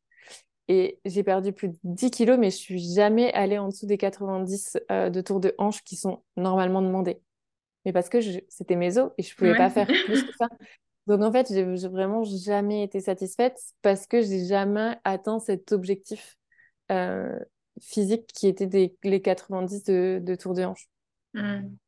Et 0.68 1.00
j'ai 1.04 1.22
perdu 1.22 1.52
plus 1.52 1.68
de 1.68 1.78
10 1.84 2.10
kilos, 2.10 2.38
mais 2.38 2.50
je 2.50 2.56
suis 2.56 2.78
jamais 2.94 3.32
allée 3.32 3.58
en 3.58 3.68
dessous 3.68 3.86
des 3.86 3.98
90 3.98 4.78
euh, 4.90 5.10
de 5.10 5.20
tour 5.22 5.40
de 5.40 5.54
hanche 5.58 5.82
qui 5.82 5.96
sont 5.96 6.22
normalement 6.36 6.82
demandés. 6.82 7.22
Mais 7.84 7.92
parce 7.92 8.08
que 8.08 8.20
je- 8.20 8.40
c'était 8.48 8.76
mes 8.76 8.98
os 8.98 9.12
et 9.18 9.22
je 9.22 9.34
pouvais 9.36 9.54
pas 9.54 9.70
faire 9.70 9.88
plus 10.04 10.22
que 10.24 10.32
ça. 10.38 10.48
Donc 11.06 11.22
en 11.22 11.32
fait, 11.32 11.48
j'ai 11.50 11.64
vraiment 11.88 12.24
jamais 12.24 12.84
été 12.84 13.00
satisfaite 13.00 13.58
parce 13.82 14.06
que 14.06 14.22
j'ai 14.22 14.46
jamais 14.46 14.96
atteint 15.04 15.38
cet 15.40 15.72
objectif 15.72 16.36
euh, 16.92 17.38
physique 17.80 18.26
qui 18.28 18.48
était 18.48 18.66
des, 18.66 18.96
les 19.04 19.22
90 19.22 19.84
de, 19.84 20.20
de 20.22 20.34
tour 20.34 20.54
de 20.54 20.64
hanche. 20.64 20.88
Mm. 21.34 21.78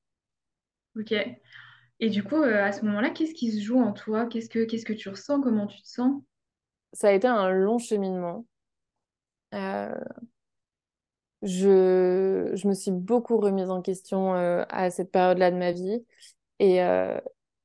Ok. 0.97 1.13
Et 2.01 2.11
du 2.11 2.25
coup, 2.25 2.37
euh, 2.37 2.65
à 2.65 2.73
ce 2.73 2.85
moment-là, 2.87 3.11
qu'est-ce 3.11 3.35
qui 3.35 3.53
se 3.53 3.61
joue 3.61 3.81
en 3.81 3.93
toi? 3.93 4.27
Qu'est-ce 4.27 4.49
que 4.51 4.65
qu'est-ce 4.65 4.87
que 4.87 4.93
tu 4.95 5.09
ressens? 5.11 5.41
Comment 5.43 5.67
tu 5.67 5.83
te 5.83 5.89
sens? 5.89 6.23
Ça 6.93 7.09
a 7.09 7.13
été 7.13 7.27
un 7.27 7.51
long 7.51 7.79
cheminement. 7.79 8.47
Euh, 9.55 9.95
je, 11.43 12.51
je 12.55 12.69
me 12.69 12.75
suis 12.75 12.91
beaucoup 12.91 13.39
remise 13.39 13.71
en 13.71 13.81
question 13.83 14.35
euh, 14.35 14.65
à 14.69 14.91
cette 14.91 15.11
période-là 15.11 15.51
de 15.51 15.57
ma 15.57 15.73
vie 15.73 16.05
et, 16.61 16.83
euh, 16.83 17.19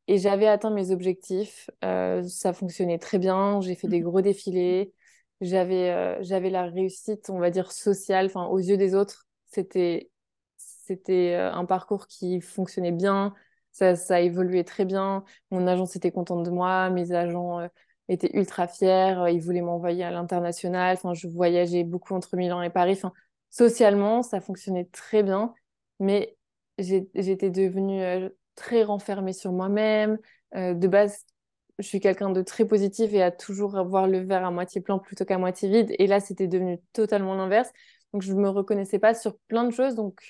et 0.10 0.18
j'avais 0.20 0.48
atteint 0.48 0.72
mes 0.72 0.92
objectifs. 0.92 1.70
Ça 1.84 2.54
fonctionnait 2.54 3.00
très 3.00 3.20
bien. 3.20 3.62
J'ai 3.62 3.76
fait 3.76 3.88
des 3.90 4.02
gros 4.02 4.22
défilés. 4.22 4.94
J'avais 5.42 6.18
j'avais 6.24 6.50
la 6.52 6.64
réussite, 6.66 7.30
on 7.30 7.40
va 7.40 7.52
dire, 7.52 7.72
sociale. 7.72 8.28
Enfin, 8.28 8.46
aux 8.48 8.60
yeux 8.60 8.78
des 8.78 8.96
autres, 8.96 9.28
c'était 9.52 10.12
c'était 10.58 11.36
un 11.36 11.66
parcours 11.66 12.08
qui 12.08 12.42
fonctionnait 12.42 12.92
bien. 12.94 13.34
Ça, 13.72 13.96
ça 13.96 14.22
évoluait 14.22 14.64
très 14.64 14.86
bien. 14.86 15.24
Mon 15.52 15.68
agence 15.68 15.96
était 15.98 16.12
contente 16.12 16.44
de 16.46 16.52
moi. 16.52 16.90
Mes 16.90 17.12
agents 17.14 17.60
euh, 17.60 17.68
étaient 18.10 18.32
ultra 18.38 18.68
fiers. 18.68 19.16
Euh, 19.20 19.30
Ils 19.32 19.42
voulaient 19.42 19.62
m'envoyer 19.62 20.04
à 20.04 20.12
l'international. 20.12 20.96
Enfin, 20.96 21.14
je 21.14 21.28
voyageais 21.28 21.84
beaucoup 21.84 22.14
entre 22.14 22.36
Milan 22.38 22.62
et 22.62 22.70
Paris. 22.70 22.94
Enfin, 22.94 23.14
socialement, 23.50 24.24
ça 24.24 24.42
fonctionnait 24.42 24.86
très 24.86 25.24
bien. 25.24 25.54
Mais 26.00 26.38
j'étais 26.78 27.50
devenue 27.50 28.02
euh, 28.04 28.30
très 28.56 28.84
renfermée 28.84 29.34
sur 29.34 29.52
moi-même. 29.52 30.18
Euh, 30.56 30.74
de 30.74 30.88
base, 30.88 31.26
je 31.80 31.88
suis 31.88 32.00
quelqu'un 32.00 32.30
de 32.30 32.42
très 32.42 32.66
positif 32.66 33.14
et 33.14 33.22
à 33.24 33.32
toujours 33.32 33.84
voir 33.86 34.08
le 34.08 34.20
verre 34.20 34.46
à 34.46 34.52
moitié 34.52 34.82
plein 34.82 34.98
plutôt 35.00 35.26
qu'à 35.26 35.38
moitié 35.38 35.70
vide. 35.70 35.94
Et 36.00 36.08
là, 36.08 36.20
c'était 36.20 36.48
devenu 36.48 36.80
totalement 36.94 37.36
l'inverse. 37.36 37.72
Donc, 38.14 38.22
je 38.22 38.34
ne 38.34 38.40
me 38.42 38.50
reconnaissais 38.50 39.00
pas 39.00 39.14
sur 39.14 39.38
plein 39.48 39.66
de 39.66 39.72
choses. 39.72 39.96
Donc, 39.96 40.22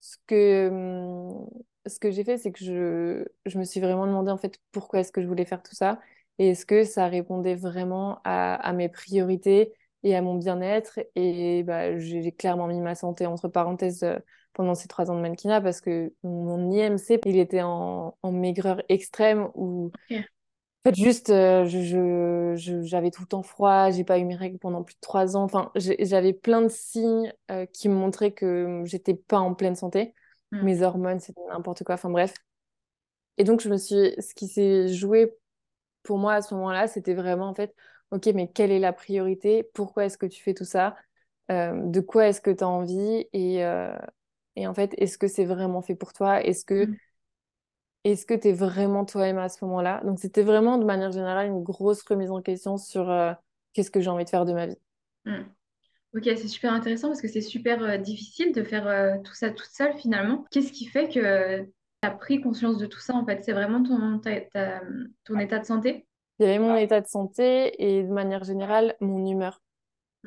ce 0.00 0.16
que, 0.26 0.68
hum, 0.68 1.46
ce 1.86 1.98
que 1.98 2.10
j'ai 2.10 2.24
fait, 2.24 2.38
c'est 2.38 2.52
que 2.52 2.64
je, 2.64 3.24
je 3.46 3.58
me 3.58 3.64
suis 3.64 3.80
vraiment 3.80 4.06
demandé 4.06 4.30
en 4.30 4.36
fait 4.38 4.58
pourquoi 4.72 5.00
est-ce 5.00 5.12
que 5.12 5.22
je 5.22 5.26
voulais 5.26 5.44
faire 5.44 5.62
tout 5.62 5.74
ça 5.74 6.00
et 6.38 6.50
est-ce 6.50 6.66
que 6.66 6.84
ça 6.84 7.08
répondait 7.08 7.56
vraiment 7.56 8.20
à, 8.24 8.54
à 8.54 8.72
mes 8.72 8.88
priorités 8.88 9.72
et 10.02 10.14
à 10.16 10.22
mon 10.22 10.36
bien-être? 10.36 11.00
Et 11.16 11.62
bah, 11.64 11.98
j'ai 11.98 12.32
clairement 12.32 12.66
mis 12.66 12.80
ma 12.80 12.94
santé 12.94 13.26
entre 13.26 13.48
parenthèses 13.48 14.02
euh, 14.04 14.18
pendant 14.52 14.74
ces 14.74 14.88
trois 14.88 15.10
ans 15.10 15.16
de 15.16 15.20
mannequinat 15.20 15.60
parce 15.60 15.80
que 15.80 16.12
mon 16.22 16.70
IMC, 16.70 17.20
il 17.24 17.38
était 17.38 17.62
en, 17.62 18.16
en 18.22 18.32
maigreur 18.32 18.82
extrême 18.88 19.48
où 19.54 19.92
en 20.84 20.90
fait, 20.90 20.94
juste, 20.96 21.30
euh, 21.30 21.66
je, 21.66 22.80
j'avais 22.84 23.10
tout 23.10 23.22
le 23.22 23.26
temps 23.26 23.42
froid, 23.42 23.90
j'ai 23.90 24.04
pas 24.04 24.18
eu 24.18 24.24
mes 24.24 24.36
règles 24.36 24.58
pendant 24.58 24.82
plus 24.84 24.94
de 24.94 25.00
trois 25.00 25.36
ans. 25.36 25.42
Enfin, 25.42 25.70
j'avais 25.74 26.32
plein 26.32 26.62
de 26.62 26.68
signes 26.68 27.32
euh, 27.50 27.66
qui 27.66 27.88
me 27.88 27.94
montraient 27.94 28.32
que 28.32 28.82
j'étais 28.84 29.14
pas 29.14 29.38
en 29.38 29.54
pleine 29.54 29.74
santé. 29.74 30.14
Mm. 30.52 30.62
Mes 30.62 30.82
hormones, 30.82 31.20
c'était 31.20 31.40
n'importe 31.50 31.84
quoi. 31.84 31.96
Enfin, 31.96 32.10
bref. 32.10 32.32
Et 33.38 33.44
donc, 33.44 33.60
je 33.60 33.68
me 33.68 33.76
suis, 33.76 34.14
ce 34.18 34.34
qui 34.34 34.48
s'est 34.48 34.88
joué 34.88 35.34
pour 36.02 36.18
moi 36.18 36.34
à 36.34 36.42
ce 36.42 36.54
moment-là, 36.54 36.88
c'était 36.88 37.14
vraiment 37.14 37.48
en 37.48 37.54
fait, 37.54 37.74
ok, 38.10 38.26
mais 38.34 38.48
quelle 38.50 38.70
est 38.72 38.78
la 38.78 38.92
priorité? 38.92 39.62
Pourquoi 39.74 40.04
est-ce 40.06 40.18
que 40.18 40.26
tu 40.26 40.42
fais 40.42 40.54
tout 40.54 40.64
ça? 40.64 40.96
Euh, 41.50 41.80
de 41.86 42.00
quoi 42.00 42.28
est-ce 42.28 42.40
que 42.40 42.50
tu 42.50 42.64
as 42.64 42.68
envie? 42.68 43.26
Et, 43.32 43.64
euh, 43.64 43.96
et 44.56 44.66
en 44.66 44.74
fait, 44.74 44.94
est-ce 44.98 45.18
que 45.18 45.28
c'est 45.28 45.44
vraiment 45.44 45.82
fait 45.82 45.94
pour 45.96 46.12
toi? 46.12 46.42
Est-ce 46.44 46.64
que 46.64 46.84
Mm. 46.84 46.98
est-ce 48.04 48.26
que 48.26 48.34
tu 48.34 48.48
es 48.48 48.52
vraiment 48.52 49.04
toi-même 49.04 49.38
à 49.38 49.48
ce 49.48 49.64
moment-là? 49.64 50.00
Donc, 50.04 50.18
c'était 50.18 50.42
vraiment 50.42 50.78
de 50.78 50.84
manière 50.84 51.12
générale 51.12 51.48
une 51.48 51.62
grosse 51.62 52.02
remise 52.02 52.30
en 52.30 52.40
question 52.42 52.76
sur 52.78 53.10
euh, 53.10 53.32
qu'est-ce 53.72 53.90
que 53.90 54.00
j'ai 54.00 54.10
envie 54.10 54.24
de 54.24 54.30
faire 54.30 54.44
de 54.46 54.52
ma 54.52 54.66
vie. 54.66 54.78
Mm. 55.24 55.42
Ok, 56.14 56.24
c'est 56.24 56.48
super 56.48 56.72
intéressant 56.72 57.08
parce 57.08 57.22
que 57.22 57.28
c'est 57.28 57.42
super 57.42 57.98
difficile 58.00 58.52
de 58.52 58.64
faire 58.64 59.20
tout 59.24 59.34
ça 59.34 59.50
toute 59.50 59.70
seule 59.70 59.96
finalement. 59.98 60.44
Qu'est-ce 60.50 60.72
qui 60.72 60.86
fait 60.86 61.08
que 61.08 61.68
as 62.02 62.10
pris 62.12 62.40
conscience 62.40 62.78
de 62.78 62.86
tout 62.86 63.00
ça 63.00 63.14
en 63.14 63.24
fait? 63.26 63.42
C'est 63.44 63.52
vraiment 63.52 63.82
ton, 63.82 64.18
ta- 64.20 64.40
ta- 64.42 64.82
ton 65.24 65.38
état 65.38 65.58
de 65.58 65.64
santé? 65.66 66.06
Il 66.38 66.46
y 66.46 66.48
avait 66.48 66.58
mon 66.58 66.76
état 66.76 67.00
de 67.00 67.06
santé 67.06 67.82
et 67.84 68.02
de 68.04 68.08
manière 68.12 68.44
générale 68.44 68.96
mon 69.00 69.24
humeur. 69.26 69.60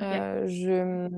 Euh, 0.01 0.47
je, 0.47 1.09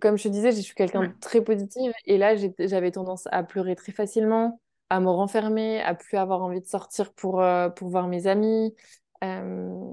comme 0.00 0.18
je 0.18 0.24
te 0.24 0.28
disais, 0.28 0.52
je 0.52 0.60
suis 0.60 0.74
quelqu'un 0.74 1.02
Ouais. 1.02 1.08
de 1.08 1.14
très 1.20 1.42
positive 1.42 1.92
et 2.06 2.18
là 2.18 2.34
j'avais 2.60 2.90
tendance 2.92 3.28
à 3.32 3.42
pleurer 3.44 3.76
très 3.76 3.92
facilement, 3.92 4.60
à 4.90 5.00
me 5.00 5.10
renfermer, 5.10 5.80
à 5.82 5.94
plus 5.94 6.16
avoir 6.18 6.42
envie 6.42 6.60
de 6.60 6.66
sortir 6.66 7.12
pour, 7.14 7.40
euh, 7.42 7.68
pour 7.70 7.88
voir 7.90 8.08
mes 8.08 8.26
amis. 8.28 8.74
Euh, 9.24 9.92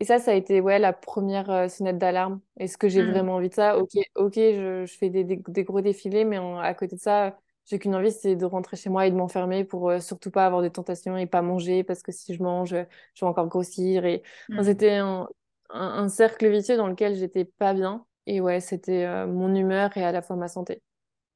et 0.00 0.04
ça, 0.04 0.18
ça 0.20 0.30
a 0.32 0.34
été 0.34 0.60
ouais, 0.60 0.78
la 0.78 0.92
première 0.92 1.50
euh, 1.50 1.68
sonnette 1.68 1.98
d'alarme. 1.98 2.40
Est-ce 2.58 2.78
que 2.78 2.88
j'ai 2.88 3.02
Mm. 3.02 3.02
vraiment 3.02 3.34
envie 3.36 3.48
de 3.48 3.54
ça? 3.54 3.78
Ok, 3.78 3.90
ok, 4.16 4.34
je, 4.36 4.84
je 4.86 4.96
fais 4.98 5.10
des, 5.10 5.24
des, 5.24 5.36
des 5.48 5.64
gros 5.64 5.80
défilés, 5.80 6.24
mais 6.24 6.38
à 6.38 6.74
côté 6.74 6.96
de 6.96 7.00
ça, 7.00 7.38
j'ai 7.68 7.78
qu'une 7.78 7.94
envie, 7.94 8.12
c'est 8.12 8.36
de 8.36 8.44
rentrer 8.44 8.76
chez 8.76 8.90
moi 8.90 9.06
et 9.06 9.10
de 9.10 9.16
m'enfermer 9.16 9.64
pour 9.64 9.90
euh, 9.90 10.00
surtout 10.00 10.30
pas 10.30 10.46
avoir 10.46 10.62
de 10.62 10.68
tentations 10.68 11.16
et 11.16 11.26
pas 11.26 11.42
manger 11.42 11.84
parce 11.84 12.02
que 12.02 12.12
si 12.12 12.34
je 12.34 12.42
mange, 12.42 12.72
euh, 12.74 12.84
je 13.14 13.24
vais 13.24 13.28
encore 13.28 13.48
grossir. 13.48 14.04
Et 14.06 14.22
enfin, 14.54 14.64
Mm. 14.64 14.68
c'était 14.68 14.96
un, 14.96 15.28
un, 15.70 15.80
un 16.04 16.08
cercle 16.08 16.48
vicieux 16.50 16.76
dans 16.76 16.86
lequel 16.88 17.14
j'étais 17.16 17.44
pas 17.44 17.74
bien. 17.74 18.06
Et 18.26 18.40
ouais, 18.40 18.60
c'était 18.60 19.04
euh, 19.06 19.26
mon 19.26 19.54
humeur 19.54 19.96
et 19.96 20.04
à 20.04 20.12
la 20.12 20.22
fois 20.22 20.36
ma 20.36 20.48
santé. 20.48 20.82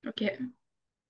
Ok. 0.06 0.22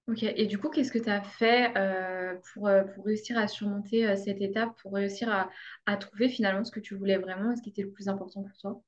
Ok. 0.08 0.22
Et 0.24 0.46
du 0.46 0.58
coup, 0.58 0.70
qu'est-ce 0.70 0.92
que 0.92 0.98
tu 0.98 1.10
as 1.10 1.22
fait 1.22 1.76
euh, 1.78 2.34
pour, 2.54 2.70
pour 2.94 3.04
réussir 3.06 3.38
à 3.38 3.48
surmonter 3.48 4.16
cette 4.16 4.40
étape, 4.42 4.76
pour 4.82 4.94
réussir 4.94 5.30
à, 5.30 5.50
à 5.86 5.96
trouver 5.96 6.28
finalement 6.28 6.64
ce 6.64 6.72
que 6.72 6.80
tu 6.80 6.96
voulais 6.96 7.18
vraiment 7.18 7.52
et 7.52 7.56
ce 7.56 7.62
qui 7.62 7.70
était 7.70 7.82
le 7.82 7.92
plus 7.92 8.08
important 8.08 8.42
pour 8.42 8.58
toi? 8.58 8.82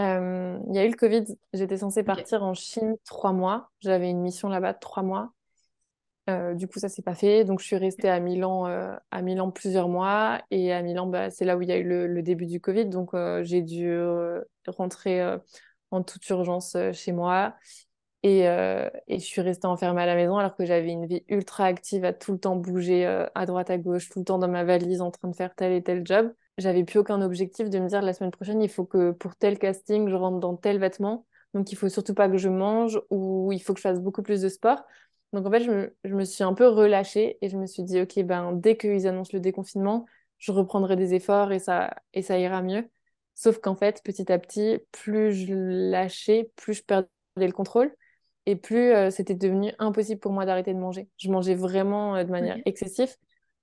Euh, 0.00 0.58
Il 0.68 0.74
y 0.74 0.78
a 0.78 0.84
eu 0.86 0.90
le 0.90 0.96
Covid, 0.96 1.24
j'étais 1.52 1.76
censée 1.76 2.02
partir 2.02 2.42
en 2.42 2.54
Chine 2.54 2.96
trois 3.04 3.32
mois. 3.32 3.70
J'avais 3.80 4.10
une 4.10 4.22
mission 4.22 4.48
là-bas 4.48 4.72
de 4.72 4.78
trois 4.80 5.02
mois. 5.02 5.32
Euh, 6.28 6.54
du 6.54 6.68
coup, 6.68 6.78
ça 6.78 6.88
s'est 6.88 7.02
pas 7.02 7.14
fait. 7.14 7.44
Donc, 7.44 7.60
je 7.60 7.66
suis 7.66 7.76
restée 7.76 8.08
à 8.08 8.20
Milan, 8.20 8.66
euh, 8.66 8.94
à 9.10 9.20
Milan 9.22 9.50
plusieurs 9.50 9.88
mois. 9.88 10.40
Et 10.50 10.72
à 10.72 10.82
Milan, 10.82 11.06
bah, 11.06 11.30
c'est 11.30 11.44
là 11.44 11.56
où 11.56 11.62
il 11.62 11.68
y 11.68 11.72
a 11.72 11.76
eu 11.78 11.84
le, 11.84 12.06
le 12.06 12.22
début 12.22 12.46
du 12.46 12.60
Covid. 12.60 12.86
Donc, 12.86 13.10
j'ai 13.42 13.62
dû 13.62 13.92
rentrer 14.66 15.36
en 15.90 16.02
toute 16.02 16.28
urgence 16.30 16.76
chez 16.92 17.12
moi. 17.12 17.54
Et, 18.22 18.40
et 18.40 19.18
je 19.18 19.24
suis 19.24 19.40
restée 19.40 19.66
enfermée 19.66 20.02
à 20.02 20.06
la 20.06 20.14
maison 20.14 20.36
alors 20.36 20.54
que 20.54 20.64
j'avais 20.64 20.90
une 20.90 21.06
vie 21.06 21.24
ultra 21.28 21.64
active 21.64 22.04
à 22.04 22.12
tout 22.12 22.32
le 22.32 22.38
temps 22.38 22.56
bouger 22.56 23.06
à 23.34 23.46
droite, 23.46 23.70
à 23.70 23.78
gauche, 23.78 24.08
tout 24.08 24.20
le 24.20 24.24
temps 24.24 24.38
dans 24.38 24.48
ma 24.48 24.64
valise 24.64 25.00
en 25.00 25.10
train 25.10 25.28
de 25.28 25.36
faire 25.36 25.54
tel 25.54 25.72
et 25.72 25.82
tel 25.82 26.06
job. 26.06 26.32
J'avais 26.60 26.84
plus 26.84 26.98
aucun 26.98 27.22
objectif 27.22 27.70
de 27.70 27.78
me 27.78 27.88
dire 27.88 28.02
la 28.02 28.12
semaine 28.12 28.30
prochaine, 28.30 28.62
il 28.62 28.68
faut 28.68 28.84
que 28.84 29.12
pour 29.12 29.34
tel 29.36 29.58
casting, 29.58 30.08
je 30.08 30.14
rentre 30.14 30.38
dans 30.40 30.56
tel 30.56 30.78
vêtement. 30.78 31.26
Donc, 31.54 31.72
il 31.72 31.76
faut 31.76 31.88
surtout 31.88 32.14
pas 32.14 32.28
que 32.28 32.36
je 32.38 32.48
mange 32.48 33.00
ou 33.10 33.50
il 33.52 33.60
faut 33.60 33.72
que 33.74 33.78
je 33.78 33.82
fasse 33.82 34.00
beaucoup 34.00 34.22
plus 34.22 34.42
de 34.42 34.48
sport. 34.48 34.84
Donc, 35.32 35.46
en 35.46 35.50
fait, 35.50 35.60
je 35.60 35.70
me, 35.70 35.96
je 36.04 36.14
me 36.14 36.24
suis 36.24 36.44
un 36.44 36.54
peu 36.54 36.68
relâchée 36.68 37.38
et 37.40 37.48
je 37.48 37.56
me 37.56 37.66
suis 37.66 37.82
dit, 37.82 38.00
OK, 38.00 38.20
ben, 38.24 38.52
dès 38.52 38.76
qu'ils 38.76 39.06
annoncent 39.06 39.30
le 39.32 39.40
déconfinement, 39.40 40.06
je 40.38 40.52
reprendrai 40.52 40.96
des 40.96 41.14
efforts 41.14 41.52
et 41.52 41.58
ça, 41.58 41.94
et 42.14 42.22
ça 42.22 42.38
ira 42.38 42.62
mieux. 42.62 42.88
Sauf 43.34 43.58
qu'en 43.58 43.74
fait, 43.74 44.02
petit 44.04 44.30
à 44.30 44.38
petit, 44.38 44.78
plus 44.92 45.32
je 45.32 45.54
lâchais, 45.54 46.50
plus 46.56 46.74
je 46.74 46.84
perdais 46.84 47.08
le 47.36 47.52
contrôle 47.52 47.94
et 48.46 48.56
plus 48.56 48.92
euh, 48.92 49.10
c'était 49.10 49.34
devenu 49.34 49.72
impossible 49.78 50.20
pour 50.20 50.32
moi 50.32 50.46
d'arrêter 50.46 50.74
de 50.74 50.78
manger. 50.78 51.08
Je 51.18 51.30
mangeais 51.30 51.54
vraiment 51.54 52.16
euh, 52.16 52.24
de 52.24 52.30
manière 52.30 52.58
excessive. 52.64 53.14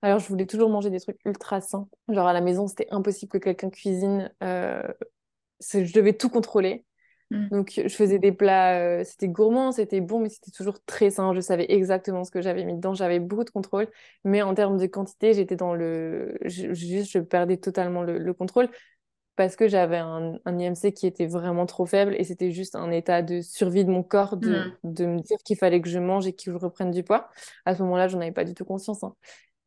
Alors, 0.02 0.18
je 0.20 0.28
voulais 0.28 0.46
toujours 0.46 0.70
manger 0.70 0.90
des 0.90 1.00
trucs 1.00 1.18
ultra 1.24 1.60
sains. 1.60 1.88
Genre, 2.08 2.26
à 2.26 2.32
la 2.32 2.40
maison, 2.40 2.66
c'était 2.68 2.86
impossible 2.90 3.30
que 3.32 3.38
quelqu'un 3.38 3.70
cuisine. 3.70 4.32
euh, 4.42 4.82
je 5.72 5.92
devais 5.92 6.12
tout 6.14 6.28
contrôler. 6.30 6.84
Mm. 7.30 7.48
Donc, 7.50 7.72
je 7.84 7.88
faisais 7.94 8.18
des 8.18 8.32
plats, 8.32 8.78
euh, 8.80 9.04
c'était 9.04 9.28
gourmand, 9.28 9.72
c'était 9.72 10.00
bon, 10.00 10.20
mais 10.20 10.28
c'était 10.30 10.50
toujours 10.52 10.82
très 10.86 11.10
sain. 11.10 11.34
Je 11.34 11.40
savais 11.40 11.66
exactement 11.70 12.24
ce 12.24 12.30
que 12.30 12.42
j'avais 12.42 12.64
mis 12.64 12.74
dedans. 12.74 12.94
J'avais 12.94 13.20
beaucoup 13.20 13.44
de 13.44 13.50
contrôle. 13.50 13.88
Mais 14.24 14.42
en 14.42 14.54
termes 14.54 14.78
de 14.78 14.86
quantité, 14.86 15.34
j'étais 15.34 15.56
dans 15.56 15.74
le. 15.74 16.38
je- 16.44 16.74
Juste, 16.74 17.12
je 17.12 17.20
perdais 17.20 17.56
totalement 17.58 18.02
le, 18.02 18.18
le 18.18 18.34
contrôle 18.34 18.68
parce 19.36 19.56
que 19.56 19.68
j'avais 19.68 19.98
un, 19.98 20.34
un 20.46 20.58
IMC 20.58 20.92
qui 20.92 21.06
était 21.06 21.26
vraiment 21.26 21.66
trop 21.66 21.86
faible 21.86 22.14
et 22.18 22.24
c'était 22.24 22.50
juste 22.52 22.74
un 22.76 22.90
état 22.90 23.22
de 23.22 23.40
survie 23.40 23.84
de 23.84 23.90
mon 23.90 24.02
corps 24.02 24.36
de, 24.36 24.64
Mm. 24.68 24.78
de 24.84 25.06
me 25.06 25.20
dire 25.20 25.38
qu'il 25.44 25.56
fallait 25.56 25.80
que 25.80 25.88
je 25.88 25.98
mange 26.00 26.26
et 26.26 26.32
que 26.34 26.42
je 26.44 26.52
reprenne 26.52 26.90
du 26.90 27.04
poids. 27.04 27.30
À 27.64 27.74
ce 27.76 27.82
moment-là, 27.84 28.08
j'en 28.08 28.20
avais 28.20 28.32
pas 28.32 28.44
du 28.44 28.54
tout 28.54 28.64
conscience. 28.64 29.04
hein. 29.04 29.14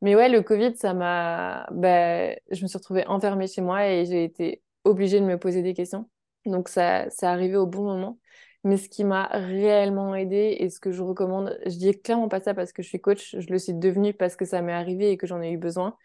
Mais 0.02 0.16
ouais, 0.16 0.28
le 0.28 0.42
Covid, 0.42 0.76
ça 0.76 0.94
m'a. 0.94 1.66
ben, 1.72 2.36
je 2.50 2.62
me 2.62 2.68
suis 2.68 2.78
retrouvée 2.78 3.06
enfermée 3.06 3.46
chez 3.48 3.62
moi 3.62 3.88
et 3.88 4.06
j'ai 4.06 4.24
été 4.24 4.62
obligée 4.84 5.20
de 5.20 5.26
me 5.26 5.38
poser 5.38 5.62
des 5.62 5.74
questions. 5.74 6.10
Donc, 6.46 6.68
ça, 6.68 7.08
ça 7.10 7.30
arrivé 7.32 7.56
au 7.56 7.66
bon 7.66 7.84
moment. 7.84 8.18
Mais 8.64 8.76
ce 8.76 8.88
qui 8.88 9.04
m'a 9.04 9.26
réellement 9.32 10.14
aidée 10.14 10.56
et 10.60 10.70
ce 10.70 10.80
que 10.80 10.92
je 10.92 11.02
recommande, 11.02 11.58
je 11.66 11.76
dis 11.76 12.00
clairement 12.00 12.28
pas 12.28 12.40
ça 12.40 12.54
parce 12.54 12.72
que 12.72 12.82
je 12.82 12.88
suis 12.88 13.00
coach, 13.00 13.36
je 13.38 13.46
le 13.50 13.58
suis 13.58 13.74
devenue 13.74 14.14
parce 14.14 14.36
que 14.36 14.44
ça 14.44 14.62
m'est 14.62 14.72
arrivé 14.72 15.10
et 15.12 15.16
que 15.16 15.26
j'en 15.26 15.40
ai 15.42 15.50
eu 15.50 15.58
besoin, 15.58 15.96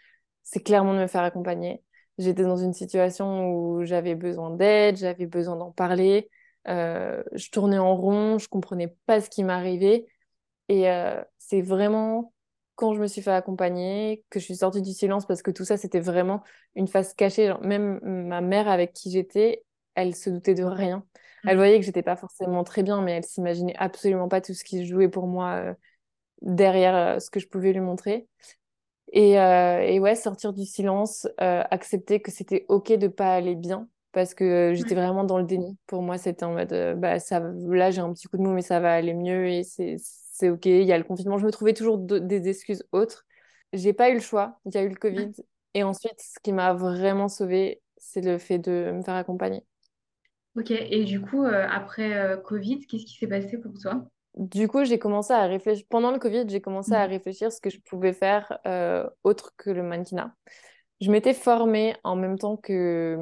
c'est 0.44 0.62
clairement 0.63 0.94
de 0.94 1.00
me 1.00 1.08
faire 1.08 1.24
accompagner. 1.24 1.84
J'étais 2.18 2.44
dans 2.44 2.58
une 2.58 2.74
situation 2.74 3.51
où 3.51 3.84
j'avais 3.86 4.16
besoin 4.16 4.51
d'aide, 4.51 4.98
j'avais 4.98 5.27
besoin 5.27 5.56
d'en 5.56 5.72
parler. 5.72 6.30
Euh, 6.68 7.24
je 7.34 7.50
tournais 7.51 7.77
en 7.77 7.96
rond, 7.96 8.39
je 8.39 8.48
comprenais 8.50 8.96
pas 9.06 9.22
ce 9.22 9.30
qui 9.30 9.44
m'arrivait. 9.44 10.08
Et 10.70 10.89
euh, 10.92 11.22
c'est 11.39 11.62
vraiment 11.62 12.34
quand 12.77 12.96
je 12.96 13.01
me 13.01 13.07
suis 13.07 13.24
fait 13.24 13.31
accompagner 13.34 14.25
que 14.31 14.39
je 14.39 14.46
suis 14.46 14.57
sortie 14.57 14.84
du 14.84 14.93
silence 14.93 15.27
parce 15.27 15.43
que 15.43 15.51
tout 15.51 15.65
ça, 15.65 15.77
c'était 15.77 16.01
vraiment 16.01 16.43
une 16.75 16.88
face 16.89 17.13
cachée. 17.15 17.53
Même 17.63 18.00
ma 18.03 18.41
mère 18.41 18.69
avec 18.69 18.93
qui 18.93 19.12
j'étais, 19.12 19.65
elle 19.96 20.15
se 20.15 20.31
doutait 20.31 20.55
de 20.55 20.65
rien. 20.65 21.05
Elle 21.46 21.57
Mm. 21.57 21.60
voyait 21.60 21.79
que 21.79 21.86
j'étais 21.86 22.03
pas 22.03 22.17
forcément 22.17 22.63
très 22.65 22.84
bien, 22.84 23.01
mais 23.03 23.13
elle 23.13 23.25
s'imaginait 23.25 23.75
absolument 23.77 24.29
pas 24.29 24.41
tout 24.41 24.55
ce 24.55 24.65
qui 24.65 24.79
se 24.79 24.86
jouait 24.86 25.10
pour 25.10 25.27
moi 25.27 25.53
euh, 25.55 25.75
derrière 26.41 26.96
euh, 26.96 27.19
ce 27.19 27.29
que 27.31 27.39
je 27.39 27.48
pouvais 27.48 27.74
lui 27.74 27.81
montrer. 27.81 28.27
Et, 29.13 29.39
euh, 29.39 29.81
et 29.81 30.00
ouais, 30.00 30.15
sortir 30.15 30.53
du 30.53 30.65
silence, 30.65 31.27
accepter 31.38 32.22
que 32.22 32.31
c'était 32.31 32.65
OK 32.69 32.91
de 32.91 33.07
pas 33.07 33.36
aller 33.36 33.55
bien 33.55 33.88
parce 34.12 34.34
que 34.34 34.74
j'étais 34.75 34.96
Ouais. 34.96 34.96
vraiment 34.96 35.24
dans 35.24 35.38
le 35.38 35.46
déni. 35.46 35.77
Pour 35.88 36.01
moi, 36.01 36.17
c'était 36.17 36.43
en 36.46 36.53
mode, 36.53 36.74
bah, 37.00 37.19
ça, 37.19 37.39
là, 37.39 37.91
j'ai 37.91 38.01
un 38.01 38.13
petit 38.13 38.27
coup 38.27 38.38
de 38.38 38.41
mou, 38.43 38.51
mais 38.53 38.62
ça 38.62 38.79
va 38.79 38.93
aller 38.93 39.13
mieux 39.13 39.48
et 39.48 39.63
c'est, 39.63 39.96
c'est 40.38 40.50
OK. 40.50 40.65
Il 40.65 40.84
y 40.84 40.91
a 40.94 40.98
le 40.98 41.03
confinement. 41.03 41.38
Je 41.38 41.46
me 41.46 41.51
trouvais 41.51 41.74
toujours 41.74 41.98
de- 41.98 42.20
des 42.20 42.48
excuses 42.50 42.84
autres. 42.91 43.25
J'ai 43.74 43.94
pas 43.94 44.10
eu 44.10 44.13
le 44.15 44.20
choix. 44.20 44.60
Il 44.65 44.74
y 44.75 44.77
a 44.77 44.84
eu 44.84 44.89
le. 44.89 44.96
Covid. 44.96 45.32
Et 45.74 45.84
ensuite, 45.84 46.20
ce 46.20 46.39
qui 46.41 46.53
m'a 46.53 46.74
vraiment 46.74 47.27
sauvée, 47.27 47.82
c'est 47.98 48.22
le 48.22 48.38
fait 48.38 48.60
de 48.60 48.91
me 48.94 49.01
faire 49.03 49.15
accompagner. 49.15 49.63
Ok. 50.56 50.72
Et 50.72 51.03
du 51.06 51.22
coup, 51.22 51.44
euh, 51.44 51.67
après 51.70 52.17
euh, 52.17 52.38
Covid, 52.38 52.82
qu'est-ce 52.88 53.06
qui 53.06 53.17
s'est 53.17 53.27
passé 53.27 53.58
pour 53.60 53.74
toi? 53.79 54.08
Du 54.36 54.67
coup, 54.67 54.86
j'ai 54.86 55.00
commencé 55.00 55.34
à 55.34 55.48
réfléchir. 55.48 55.86
Pendant 55.89 56.12
le 56.12 56.20
Covid, 56.20 56.46
j'ai 56.48 56.62
commencé 56.62 56.94
à 56.94 57.06
Mm. 57.06 57.08
réfléchir 57.08 57.51
ce 57.51 57.60
que 57.60 57.70
je 57.72 57.79
pouvais 57.79 58.13
faire 58.13 58.60
euh, 58.67 59.08
autre 59.24 59.53
que 59.58 59.72
le 59.72 59.82
mannequinat. 59.82 60.36
Je 61.01 61.12
m'étais 61.12 61.34
formée 61.34 61.96
en 62.03 62.15
même 62.15 62.38
temps 62.38 62.58
que... 62.58 63.17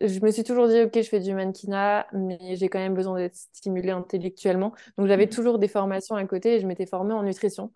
Je 0.00 0.20
me 0.20 0.30
suis 0.30 0.42
toujours 0.44 0.68
dit, 0.68 0.80
OK, 0.82 0.92
je 0.96 1.08
fais 1.08 1.20
du 1.20 1.34
mannequinat, 1.34 2.06
mais 2.12 2.56
j'ai 2.56 2.68
quand 2.68 2.80
même 2.80 2.94
besoin 2.94 3.16
d'être 3.18 3.36
stimulée 3.36 3.90
intellectuellement. 3.90 4.72
Donc, 4.98 5.06
j'avais 5.06 5.26
Mm. 5.26 5.28
toujours 5.28 5.58
des 5.58 5.68
formations 5.68 6.16
à 6.16 6.24
côté 6.26 6.56
et 6.56 6.60
je 6.60 6.66
m'étais 6.66 6.86
formée 6.86 7.14
en 7.14 7.22
nutrition. 7.22 7.72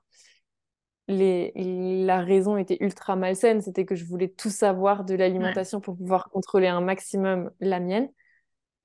les, 1.08 1.52
la 2.04 2.20
raison 2.20 2.56
était 2.56 2.76
ultra 2.80 3.16
malsaine, 3.16 3.62
c'était 3.62 3.86
que 3.86 3.94
je 3.94 4.04
voulais 4.04 4.28
tout 4.28 4.50
savoir 4.50 5.04
de 5.04 5.14
l'alimentation 5.14 5.80
pour 5.80 5.96
pouvoir 5.96 6.28
contrôler 6.30 6.66
un 6.68 6.80
maximum 6.82 7.50
la 7.60 7.80
mienne. 7.80 8.10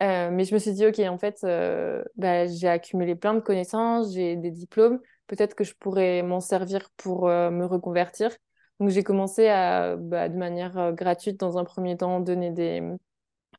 Euh, 0.03 0.29
mais 0.31 0.45
je 0.45 0.53
me 0.53 0.59
suis 0.59 0.73
dit, 0.73 0.85
OK, 0.85 0.99
en 0.99 1.17
fait, 1.17 1.39
euh, 1.43 2.03
bah, 2.15 2.47
j'ai 2.47 2.67
accumulé 2.67 3.15
plein 3.15 3.33
de 3.33 3.39
connaissances, 3.41 4.13
j'ai 4.13 4.35
des 4.37 4.51
diplômes, 4.51 4.99
peut-être 5.27 5.55
que 5.55 5.63
je 5.63 5.73
pourrais 5.75 6.23
m'en 6.23 6.39
servir 6.41 6.89
pour 6.97 7.29
euh, 7.29 7.51
me 7.51 7.65
reconvertir. 7.65 8.31
Donc, 8.79 8.89
j'ai 8.89 9.03
commencé 9.03 9.47
à, 9.49 9.95
bah, 9.97 10.29
de 10.29 10.37
manière 10.37 10.93
gratuite, 10.93 11.39
dans 11.39 11.57
un 11.57 11.63
premier 11.65 11.97
temps, 11.97 12.19
donner 12.19 12.51
des, 12.51 12.81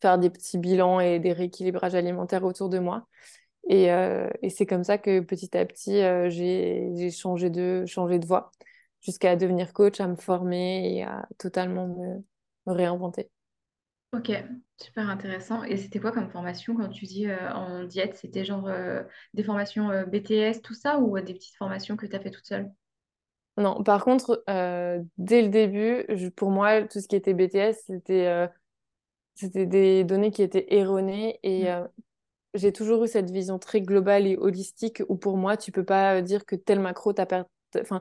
faire 0.04 0.18
des 0.18 0.30
petits 0.30 0.58
bilans 0.58 1.00
et 1.00 1.18
des 1.20 1.32
rééquilibrages 1.32 1.94
alimentaires 1.94 2.44
autour 2.44 2.68
de 2.68 2.78
moi. 2.78 3.06
Et, 3.70 3.86
et 4.42 4.50
c'est 4.50 4.66
comme 4.66 4.84
ça 4.84 4.98
que 4.98 5.20
petit 5.20 5.56
à 5.56 5.64
petit, 5.66 5.92
j'ai 6.30 7.10
changé 7.10 7.50
de, 7.50 7.84
changé 7.86 8.18
de 8.18 8.26
voie 8.26 8.50
jusqu'à 9.02 9.36
devenir 9.36 9.72
coach, 9.72 10.00
à 10.00 10.08
me 10.08 10.16
former 10.16 10.96
et 10.98 11.04
à 11.04 11.28
totalement 11.38 11.88
me, 11.88 12.24
me 12.66 12.72
réinventer. 12.72 13.30
Ok, 14.12 14.30
super 14.78 15.08
intéressant. 15.10 15.64
Et 15.64 15.76
c'était 15.76 15.98
quoi 16.00 16.12
comme 16.12 16.30
formation 16.30 16.76
quand 16.76 16.88
tu 16.88 17.04
dis 17.04 17.26
euh, 17.28 17.52
en 17.52 17.82
diète? 17.84 18.14
C'était 18.16 18.44
genre 18.44 18.66
euh, 18.68 19.02
des 19.34 19.42
formations 19.42 19.90
euh, 19.90 20.04
BTS, 20.06 20.62
tout 20.62 20.74
ça, 20.74 20.98
ou 21.00 21.18
des 21.20 21.34
petites 21.34 21.56
formations 21.56 21.96
que 21.96 22.06
tu 22.06 22.14
as 22.16 22.20
fait 22.20 22.30
toute 22.30 22.46
seule? 22.46 22.70
Non, 23.56 23.84
par 23.84 24.04
contre, 24.04 24.42
dès 25.18 25.42
le 25.42 25.48
début, 25.48 26.04
je- 26.08 26.28
pour 26.28 26.50
moi, 26.50 26.82
tout 26.88 27.00
ce 27.00 27.06
qui 27.08 27.14
était 27.16 27.34
BTS, 27.34 27.84
c'était 27.86 28.48
c'était 29.34 29.66
des 29.66 30.04
données 30.04 30.30
qui 30.30 30.42
étaient 30.42 30.74
erronées 30.74 31.38
et 31.42 31.64
Mm. 31.64 31.88
j'ai 32.54 32.72
toujours 32.72 33.04
eu 33.04 33.08
cette 33.08 33.30
vision 33.30 33.58
très 33.58 33.80
globale 33.82 34.26
et 34.26 34.36
holistique 34.36 35.02
où 35.08 35.16
pour 35.16 35.36
moi, 35.36 35.56
tu 35.56 35.72
peux 35.72 35.84
pas 35.84 36.22
dire 36.22 36.46
que 36.46 36.56
tel 36.56 36.80
macro 36.80 37.12
t'a 37.12 37.26
per- 37.26 37.42
enfin, 37.80 38.00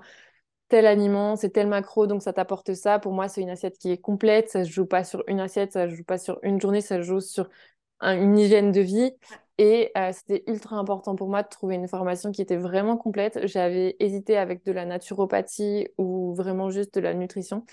tel 0.70 0.86
aliment, 0.88 1.36
c'est 1.36 1.52
tel 1.52 1.68
macro, 1.68 2.08
donc 2.08 2.24
ça 2.24 2.34
t'apporte 2.34 2.74
ça. 2.74 3.00
Pour 3.00 3.14
moi, 3.14 3.30
c'est 3.30 3.42
une 3.42 3.50
assiette 3.50 3.78
qui 3.78 3.92
est 3.92 3.98
complète. 4.00 4.50
Ça 4.50 4.64
se 4.66 4.72
joue 4.72 4.86
pas 4.86 5.04
sur 5.04 5.24
une 5.28 5.40
assiette, 5.40 5.74
ça 5.74 5.90
se 5.90 5.96
joue 5.96 6.04
pas 6.04 6.18
sur 6.18 6.40
une 6.44 6.60
journée, 6.62 6.82
ça 6.82 6.98
se 6.98 7.04
joue 7.04 7.20
sur 7.22 7.50
un- 8.00 8.18
une 8.22 8.38
hygiène 8.38 8.72
de 8.72 8.82
vie. 8.82 9.12
Et 9.60 9.92
euh, 9.98 10.12
c'était 10.14 10.44
ultra 10.48 10.78
important 10.78 11.16
pour 11.16 11.30
moi 11.30 11.44
de 11.44 11.48
trouver 11.50 11.76
une 11.76 11.88
formation 11.88 12.32
qui 12.32 12.42
était 12.42 12.58
vraiment 12.58 12.98
complète. 12.98 13.46
J'avais 13.48 13.96
hésité 14.00 14.38
avec 14.38 14.66
de 14.66 14.72
la 14.72 14.86
naturopathie 14.86 15.88
ou 15.98 16.34
vraiment 16.36 16.72
juste 16.72 16.96
de 16.96 17.02
la 17.02 17.14
nutrition. 17.14 17.64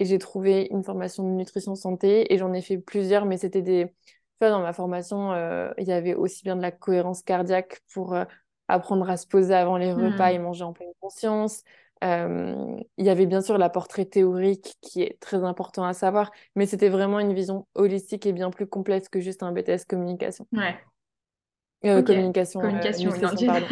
Et 0.00 0.04
j'ai 0.04 0.18
trouvé 0.18 0.68
une 0.70 0.84
formation 0.84 1.24
de 1.24 1.30
nutrition 1.34 1.74
santé 1.74 2.32
et 2.32 2.38
j'en 2.38 2.52
ai 2.52 2.62
fait 2.62 2.78
plusieurs, 2.78 3.24
mais 3.26 3.38
c'était 3.38 3.62
des... 3.62 3.92
Dans 4.40 4.60
ma 4.62 4.72
formation, 4.72 5.32
euh, 5.32 5.72
il 5.78 5.88
y 5.88 5.92
avait 5.92 6.14
aussi 6.14 6.44
bien 6.44 6.54
de 6.54 6.62
la 6.62 6.70
cohérence 6.70 7.22
cardiaque 7.22 7.80
pour 7.92 8.14
euh, 8.14 8.24
apprendre 8.68 9.10
à 9.10 9.16
se 9.16 9.26
poser 9.26 9.52
avant 9.54 9.76
les 9.76 9.92
repas 9.92 10.30
et 10.32 10.38
manger 10.38 10.62
en 10.62 10.72
pleine 10.72 10.92
conscience. 11.00 11.64
Euh, 12.04 12.76
il 12.98 13.04
y 13.04 13.10
avait 13.10 13.26
bien 13.26 13.40
sûr 13.40 13.58
l'apport 13.58 13.88
théorique 13.88 14.76
qui 14.80 15.02
est 15.02 15.18
très 15.20 15.42
important 15.42 15.82
à 15.84 15.92
savoir, 15.92 16.30
mais 16.54 16.66
c'était 16.66 16.88
vraiment 16.88 17.18
une 17.18 17.34
vision 17.34 17.66
holistique 17.74 18.26
et 18.26 18.32
bien 18.32 18.50
plus 18.52 18.68
complète 18.68 19.08
que 19.08 19.18
juste 19.20 19.42
un 19.42 19.50
BTS 19.50 19.84
communication. 19.84 20.46
Ouais, 20.52 20.78
Euh, 21.84 22.02
ok. 22.02 22.10
communication, 22.58 22.60
Communication, 22.60 23.16
non, 23.16 23.44
pardon. 23.44 23.70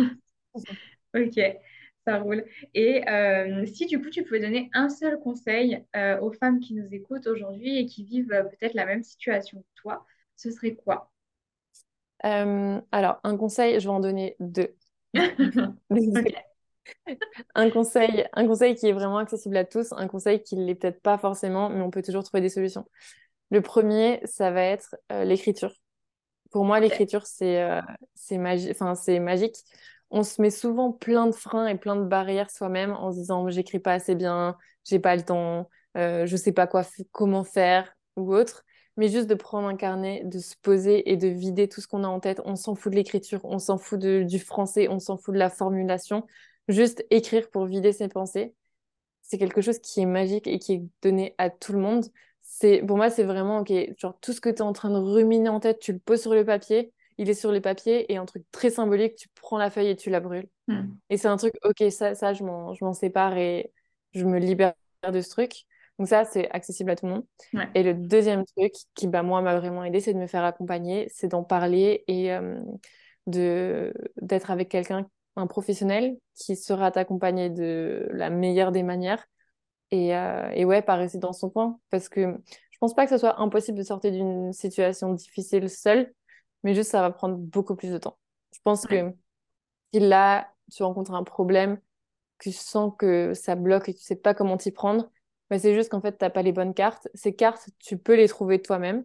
Ok, 1.15 1.37
ça 2.07 2.19
roule. 2.19 2.45
Et 2.75 3.09
euh, 3.09 3.67
si 3.67 3.87
du 3.87 4.01
coup 4.01 4.11
tu 4.11 4.23
pouvais 4.23 4.41
donner 4.41 4.71
un 4.73 4.89
seul 4.89 5.19
conseil 5.19 5.85
euh, 5.97 6.19
aux 6.21 6.33
femmes 6.33 6.61
qui 6.61 6.75
nous 6.75 6.95
écoutent 6.95 7.27
aujourd'hui 7.27 7.79
et 7.79 7.87
qui 7.87 8.05
vivent 8.05 8.33
euh, 8.33 8.45
peut-être 8.45 8.75
la 8.75 8.87
même 8.87 9.03
situation 9.03 9.61
que 9.61 9.81
toi, 9.81 10.07
ce 10.37 10.51
serait 10.51 10.75
quoi? 10.75 11.11
Alors, 12.23 13.21
un 13.23 13.37
conseil, 13.37 13.79
je 13.79 13.85
vais 13.87 13.95
en 13.95 14.01
donner 14.01 14.37
deux. 14.41 14.75
Un 17.57 17.69
conseil, 17.71 18.27
un 18.33 18.47
conseil 18.47 18.77
qui 18.77 18.87
est 18.87 18.93
vraiment 18.93 19.19
accessible 19.19 19.57
à 19.57 19.65
tous, 19.65 19.93
un 19.93 20.07
conseil 20.07 20.41
qui 20.45 20.57
ne 20.57 20.65
l'est 20.65 20.77
peut-être 20.77 21.03
pas 21.03 21.19
forcément, 21.19 21.69
mais 21.69 21.81
on 21.81 21.91
peut 21.91 22.03
toujours 22.03 22.23
trouver 22.23 22.41
des 22.41 22.49
solutions. 22.49 22.87
Le 23.51 23.61
premier, 23.61 24.21
ça 24.25 24.53
va 24.53 24.63
être 24.63 24.95
l'écriture. 25.25 25.73
Pour 26.53 26.65
moi, 26.65 26.79
l'écriture, 26.79 27.27
c'est 27.27 27.61
enfin, 28.71 28.95
c'est 28.95 29.19
magique. 29.19 29.57
On 30.11 30.23
se 30.23 30.41
met 30.41 30.51
souvent 30.51 30.93
plein 30.93 31.27
de 31.27 31.33
freins 31.33 31.67
et 31.67 31.77
plein 31.77 31.97
de 31.97 32.05
barrières 32.05 32.51
soi-même 32.51 32.93
en 32.93 33.13
se 33.13 33.19
disant 33.19 33.49
j'écris 33.49 33.81
pas 33.81 33.93
assez 33.93 34.15
bien, 34.15 34.57
j'ai 34.85 34.99
pas 34.99 35.17
le 35.17 35.23
temps, 35.23 35.69
euh, 35.97 36.27
je 36.27 36.37
sais 36.37 36.53
pas 36.53 36.67
quoi, 36.67 36.83
comment 37.13 37.45
faire 37.45 37.93
ou 38.17 38.35
autre. 38.35 38.65
Mais 38.97 39.09
juste 39.09 39.27
de 39.27 39.35
prendre 39.35 39.69
un 39.69 39.77
carnet, 39.77 40.23
de 40.25 40.39
se 40.39 40.55
poser 40.63 41.11
et 41.11 41.17
de 41.17 41.29
vider 41.29 41.69
tout 41.69 41.81
ce 41.83 41.89
qu'on 41.89 42.05
a 42.05 42.09
en 42.09 42.21
tête. 42.21 42.41
On 42.47 42.57
s'en 42.57 42.75
fout 42.75 42.91
de 42.91 42.97
l'écriture, 42.97 43.41
on 43.45 43.59
s'en 43.59 43.77
fout 43.77 43.99
du 44.01 44.39
français, 44.39 44.89
on 44.89 44.99
s'en 45.01 45.19
fout 45.19 45.35
de 45.35 45.39
la 45.39 45.51
formulation. 45.51 46.27
Juste 46.69 47.05
écrire 47.11 47.51
pour 47.51 47.67
vider 47.67 47.93
ses 47.93 48.09
pensées 48.09 48.55
c'est 49.27 49.39
quelque 49.39 49.61
chose 49.61 49.79
qui 49.81 50.01
est 50.01 50.07
magique 50.07 50.47
et 50.47 50.59
qui 50.59 50.75
est 50.75 50.83
donné 51.03 51.35
à 51.39 51.51
tout 51.51 51.73
le 51.73 51.81
monde. 51.81 52.07
C'est, 52.43 52.83
pour 52.87 52.97
moi, 52.97 53.11
c'est 53.11 53.25
vraiment, 53.25 53.59
ok, 53.61 53.73
genre 53.99 54.17
tout 54.21 54.33
ce 54.33 54.41
que 54.41 54.49
tu 54.49 54.57
es 54.59 54.63
en 54.63 54.73
train 54.73 54.91
de 54.91 54.97
ruminer 54.97 55.49
en 55.49 55.61
tête, 55.61 55.81
tu 55.81 55.93
le 55.93 55.99
poses 55.99 56.23
sur 56.23 56.35
le 56.35 56.45
papier, 56.45 56.93
il 57.19 57.31
est 57.31 57.35
sur 57.35 57.53
les 57.53 57.61
papiers 57.61 58.13
et 58.13 58.17
un 58.17 58.27
truc 58.27 58.45
très 58.51 58.71
symbolique, 58.71 59.17
tu 59.17 59.29
prends 59.35 59.59
la 59.59 59.71
feuille 59.71 59.89
et 59.89 59.97
tu 59.97 60.11
la 60.11 60.21
brûles. 60.21 60.49
Hmm. 60.69 60.89
Et 61.11 61.17
c'est 61.17 61.29
un 61.29 61.37
truc, 61.37 61.55
ok, 61.65 61.91
ça, 61.91 62.15
ça 62.15 62.33
je 62.33 62.43
m'en, 62.45 62.75
je 62.75 62.85
m'en 62.85 62.93
sépare 62.93 63.37
et 63.37 63.73
je 64.13 64.25
me 64.25 64.39
libère 64.39 64.75
de 65.11 65.21
ce 65.21 65.31
truc. 65.31 65.65
Donc 65.99 66.09
ça, 66.09 66.25
c'est 66.25 66.51
accessible 66.51 66.91
à 66.91 66.97
tout 66.97 67.07
le 67.07 67.13
monde. 67.13 67.25
Ouais, 67.55 67.69
Et 67.75 67.83
le 67.83 67.95
deuxième 67.95 68.45
truc 68.45 68.73
qui, 68.95 69.07
bah, 69.07 69.23
moi, 69.23 69.41
m'a 69.41 69.59
vraiment 69.59 69.83
aidé, 69.83 70.01
c'est 70.01 70.13
de 70.13 70.19
me 70.19 70.27
faire 70.27 70.45
accompagner, 70.45 71.09
c'est 71.11 71.29
d'en 71.29 71.43
parler 71.43 72.05
et 72.07 72.33
euh, 72.35 72.61
de, 73.27 73.95
d'être 74.21 74.51
avec 74.51 74.69
quelqu'un, 74.69 75.09
un 75.37 75.47
professionnel 75.47 76.17
qui 76.35 76.57
sera 76.57 76.91
t'accompagner 76.91 77.49
de 77.49 78.09
la 78.13 78.29
meilleure 78.29 78.73
des 78.73 78.83
manières 78.83 79.27
et, 79.91 80.15
euh, 80.15 80.51
et 80.55 80.65
ouais, 80.65 80.83
pas 80.83 80.97
rester 80.97 81.19
dans 81.19 81.33
son 81.33 81.49
coin. 81.49 81.79
Parce 81.91 82.09
que 82.11 82.37
je 82.71 82.79
pense 82.79 82.95
pas 82.95 83.05
que 83.07 83.11
ce 83.11 83.19
soit 83.19 83.41
impossible 83.41 83.79
de 83.79 83.83
sortir 83.83 84.13
d'une 84.13 84.53
situation 84.53 85.15
difficile 85.15 85.71
seul, 85.71 86.13
mais 86.67 86.75
juste 86.75 86.91
ça 86.91 87.01
va 87.01 87.13
prendre 87.13 87.37
beaucoup 87.37 87.77
plus 87.77 87.93
de 87.93 87.99
temps. 87.99 88.19
Je 88.53 88.59
pense 88.65 88.83
ouais, 88.91 89.13
que 89.13 89.17
si 89.95 90.01
là, 90.01 90.53
tu 90.73 90.83
rencontres 90.83 91.15
un 91.15 91.23
problème, 91.23 91.79
que 92.39 92.51
tu 92.51 92.53
sens 92.53 92.93
que 92.99 93.35
ça 93.35 93.55
bloque 93.55 93.89
et 93.89 93.95
que 93.95 94.01
tu 94.01 94.05
sais 94.05 94.17
pas 94.17 94.35
comment 94.35 94.57
t'y 94.57 94.73
prendre, 94.73 95.09
bah, 95.49 95.61
c'est 95.61 95.75
juste 95.75 95.91
qu'en 95.91 96.01
fait, 96.01 96.19
t'as 96.19 96.29
pas 96.29 96.43
les 96.43 96.51
bonnes 96.51 96.75
cartes. 96.75 97.07
Ces 97.15 97.37
cartes, 97.37 97.71
tu 97.79 97.97
peux 97.99 98.17
les 98.17 98.27
trouver 98.27 98.61
toi-même, 98.61 99.05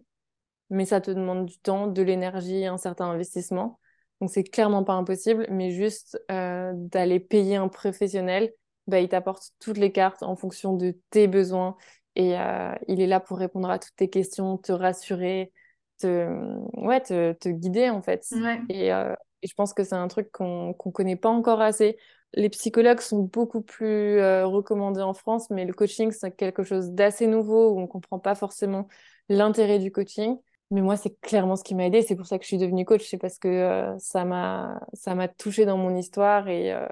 mais 0.70 0.86
ça 0.86 1.00
te 1.00 1.12
demande 1.12 1.46
du 1.46 1.56
temps, 1.60 1.86
de 1.86 2.02
l'énergie, 2.02 2.66
un 2.66 2.78
certain 2.78 3.04
investissement. 3.04 3.78
Donc, 4.20 4.30
c'est 4.30 4.42
clairement 4.42 4.82
pas 4.82 4.94
impossible, 4.94 5.46
mais 5.48 5.70
juste 5.70 6.20
euh, 6.32 6.72
d'aller 6.74 7.20
payer 7.20 7.54
un 7.54 7.68
professionnel, 7.68 8.52
bah, 8.88 8.98
il 8.98 9.08
t'apporte 9.08 9.52
toutes 9.60 9.78
les 9.78 9.92
cartes 9.92 10.24
en 10.24 10.34
fonction 10.34 10.72
de 10.76 10.98
tes 11.10 11.28
besoins 11.28 11.76
et 12.16 12.36
euh, 12.36 12.74
il 12.88 13.00
est 13.00 13.06
là 13.06 13.20
pour 13.20 13.38
répondre 13.38 13.70
à 13.70 13.78
toutes 13.78 13.94
tes 13.94 14.10
questions, 14.10 14.58
te 14.58 14.72
rassurer, 14.72 15.52
te, 15.98 16.28
ouais, 16.74 17.00
te, 17.00 17.32
te 17.34 17.48
guider 17.48 17.90
en 17.90 18.02
fait. 18.02 18.26
ouais, 18.32 18.62
Et, 18.68 18.92
euh, 18.92 19.14
et 19.42 19.48
je 19.48 19.54
pense 19.54 19.74
que 19.74 19.84
c'est 19.84 19.94
un 19.94 20.08
truc 20.08 20.30
qu'on 20.32 20.72
qu'on 20.74 20.90
connaît 20.90 21.16
pas 21.16 21.28
encore 21.30 21.60
assez. 21.60 21.96
Les 22.34 22.48
psychologues 22.48 23.00
sont 23.00 23.20
beaucoup 23.24 23.60
plus 23.62 24.18
euh, 24.18 24.46
recommandés 24.46 25.02
en 25.02 25.14
France, 25.14 25.50
mais 25.50 25.64
le 25.66 25.72
coaching, 25.74 26.10
c'est 26.12 26.34
quelque 26.34 26.62
chose 26.62 26.90
d'assez 26.92 27.26
nouveau 27.26 27.72
où 27.72 27.80
on 27.80 27.86
comprend 27.86 28.18
pas 28.18 28.34
forcément 28.34 28.88
l'intérêt 29.28 29.78
du 29.78 29.92
coaching. 29.92 30.36
Mais 30.70 30.80
moi, 30.80 30.96
c'est 30.96 31.20
clairement 31.20 31.56
ce 31.56 31.64
qui 31.64 31.74
m'a 31.74 31.84
aidé. 31.86 32.00
C'est 32.00 32.16
pour 32.16 32.26
ça 32.26 32.38
que 32.38 32.44
je 32.44 32.48
suis 32.48 32.56
devenue 32.58 32.86
coach. 32.86 33.06
C'est 33.06 33.18
parce 33.18 33.38
que 33.38 33.48
euh, 33.48 33.98
ça 33.98 34.24
m'a 34.24 35.28
touchée 35.28 35.66
dans 35.66 35.76
mon 35.76 35.94
histoire 35.96 36.48
et, 36.48 36.72
euh, 36.72 36.86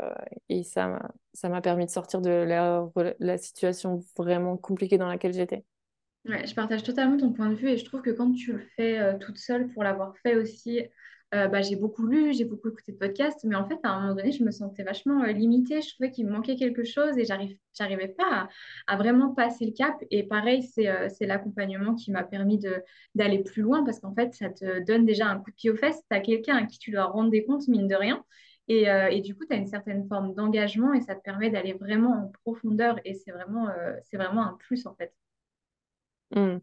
et 0.50 0.62
ça 0.64 0.88
m'a 0.88 1.10
ça 1.32 1.48
m'a 1.48 1.60
permis 1.60 1.86
de 1.86 1.90
sortir 1.90 2.20
de 2.20 2.28
la, 2.30 2.84
la 3.20 3.38
situation 3.38 4.00
vraiment 4.16 4.56
compliquée 4.56 4.98
dans 4.98 5.08
laquelle 5.08 5.32
j'étais. 5.32 5.64
Ouais, 6.26 6.46
je 6.46 6.54
partage 6.54 6.82
totalement 6.82 7.16
ton 7.16 7.32
point 7.32 7.48
de 7.48 7.54
vue 7.54 7.68
et 7.70 7.78
je 7.78 7.84
trouve 7.84 8.02
que 8.02 8.10
quand 8.10 8.32
tu 8.32 8.52
le 8.52 8.58
fais 8.76 8.98
euh, 8.98 9.16
toute 9.18 9.38
seule 9.38 9.68
pour 9.68 9.82
l'avoir 9.82 10.14
fait 10.18 10.36
aussi, 10.36 10.80
euh, 11.34 11.48
bah, 11.48 11.62
j'ai 11.62 11.76
beaucoup 11.76 12.06
lu, 12.06 12.34
j'ai 12.34 12.44
beaucoup 12.44 12.68
écouté 12.68 12.92
de 12.92 12.98
podcasts, 12.98 13.42
mais 13.44 13.54
en 13.54 13.66
fait, 13.66 13.78
à 13.84 13.90
un 13.90 14.00
moment 14.02 14.14
donné, 14.14 14.30
je 14.30 14.44
me 14.44 14.50
sentais 14.50 14.82
vachement 14.82 15.22
euh, 15.22 15.32
limitée. 15.32 15.80
Je 15.80 15.88
trouvais 15.94 16.10
qu'il 16.10 16.26
me 16.26 16.32
manquait 16.32 16.56
quelque 16.56 16.84
chose 16.84 17.16
et 17.16 17.24
j'arrivais 17.24 18.08
pas 18.08 18.48
à, 18.86 18.96
vraiment 18.96 19.32
passer 19.34 19.64
le 19.64 19.72
cap. 19.72 19.94
Et 20.10 20.22
pareil, 20.24 20.62
c'est 20.62 21.26
l'accompagnement 21.26 21.94
qui 21.94 22.10
m'a 22.10 22.22
permis 22.24 22.60
d'aller 23.14 23.42
plus 23.42 23.62
loin 23.62 23.82
parce 23.84 23.98
qu'en 24.00 24.14
fait, 24.14 24.34
ça 24.34 24.50
te 24.50 24.84
donne 24.84 25.06
déjà 25.06 25.26
un 25.26 25.38
coup 25.38 25.50
de 25.50 25.56
pied 25.56 25.70
aux 25.70 25.76
fesses. 25.76 26.02
Tu 26.10 26.16
as 26.16 26.20
quelqu'un 26.20 26.56
à 26.56 26.66
qui 26.66 26.78
tu 26.78 26.90
dois 26.90 27.04
rendre 27.04 27.30
des 27.30 27.44
comptes, 27.44 27.66
mine 27.68 27.88
de 27.88 27.94
rien. 27.96 28.22
Et, 28.68 28.84
et 29.10 29.20
du 29.20 29.34
coup, 29.34 29.44
tu 29.46 29.54
as 29.54 29.58
une 29.58 29.66
certaine 29.66 30.06
forme 30.06 30.34
d'engagement 30.34 30.92
et 30.94 31.00
ça 31.00 31.14
te 31.14 31.22
permet 31.22 31.50
d'aller 31.50 31.72
vraiment 31.72 32.12
en 32.12 32.32
profondeur. 32.44 32.98
Et 33.04 33.14
c'est 33.14 33.32
vraiment, 33.32 33.68
c'est 34.02 34.16
vraiment 34.16 34.42
un 34.44 34.56
plus, 34.60 34.86
en 34.86 34.94
fait. 34.94 35.12
Hmm. 36.34 36.58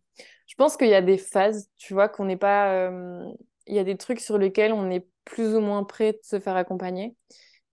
Je 0.47 0.55
pense 0.55 0.77
qu'il 0.77 0.87
y 0.87 0.93
a 0.93 1.01
des 1.01 1.17
phases, 1.17 1.69
tu 1.77 1.93
vois, 1.93 2.09
qu'on 2.09 2.25
n'est 2.25 2.37
pas. 2.37 2.71
euh, 2.89 3.25
Il 3.67 3.75
y 3.75 3.79
a 3.79 3.83
des 3.83 3.97
trucs 3.97 4.19
sur 4.19 4.37
lesquels 4.37 4.73
on 4.73 4.89
est 4.89 5.05
plus 5.25 5.55
ou 5.55 5.59
moins 5.59 5.83
prêt 5.83 6.13
de 6.13 6.19
se 6.23 6.39
faire 6.39 6.55
accompagner. 6.55 7.15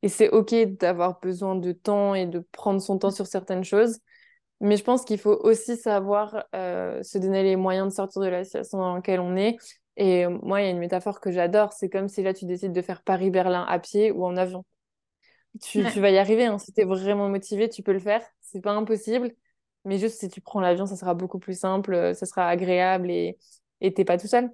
Et 0.03 0.09
c'est 0.09 0.31
OK 0.31 0.55
d'avoir 0.79 1.21
besoin 1.21 1.57
de 1.57 1.73
temps 1.73 2.15
et 2.15 2.27
de 2.27 2.41
prendre 2.53 2.81
son 2.83 2.99
temps 2.99 3.11
sur 3.11 3.27
certaines 3.27 3.65
choses. 3.65 4.01
Mais 4.61 4.77
je 4.77 4.85
pense 4.85 5.05
qu'il 5.05 5.19
faut 5.19 5.39
aussi 5.43 5.77
savoir 5.77 6.45
euh, 6.55 7.03
se 7.03 7.19
donner 7.19 7.43
les 7.43 7.57
moyens 7.57 7.89
de 7.89 7.95
sortir 7.95 8.23
de 8.23 8.29
la 8.29 8.45
situation 8.45 8.79
dans 8.79 8.95
laquelle 8.97 9.21
on 9.21 9.37
est. 9.37 9.57
Et 9.97 10.27
moi, 10.29 10.61
il 10.63 10.65
y 10.67 10.69
a 10.69 10.71
une 10.71 10.79
métaphore 10.79 11.21
que 11.21 11.33
j'adore. 11.33 11.73
C'est 11.73 11.91
comme 11.91 12.09
si 12.09 12.23
là, 12.23 12.35
tu 12.35 12.47
décides 12.47 12.73
de 12.73 12.83
faire 12.83 13.03
Paris-Berlin 13.03 13.65
à 13.69 13.79
pied 13.79 14.11
ou 14.13 14.25
en 14.27 14.37
avion. 14.37 14.65
Tu, 15.63 15.85
Ouais. 15.85 15.93
tu 15.93 16.01
vas 16.01 16.11
y 16.11 16.19
arriver, 16.19 16.47
hein. 16.47 16.59
Si 16.59 16.73
tu 16.73 16.81
es 16.81 16.85
vraiment 16.85 17.29
motivé, 17.29 17.69
tu 17.69 17.83
peux 17.83 17.93
le 17.93 18.01
faire. 18.01 18.23
C'est 18.41 18.61
pas 18.61 18.73
impossible. 18.73 19.33
Mais 19.85 19.99
juste 19.99 20.19
si 20.21 20.29
tu 20.29 20.41
prends 20.41 20.61
l'avion, 20.61 20.87
ça 20.87 20.97
sera 20.97 21.15
beaucoup 21.15 21.39
plus 21.39 21.59
simple, 21.59 21.95
euh, 21.95 22.15
ça 22.15 22.27
sera 22.27 22.49
agréable 22.49 23.11
et 23.11 23.39
et 23.81 23.93
t'es 23.93 24.05
pas 24.05 24.17
tout 24.19 24.29
seul. 24.29 24.51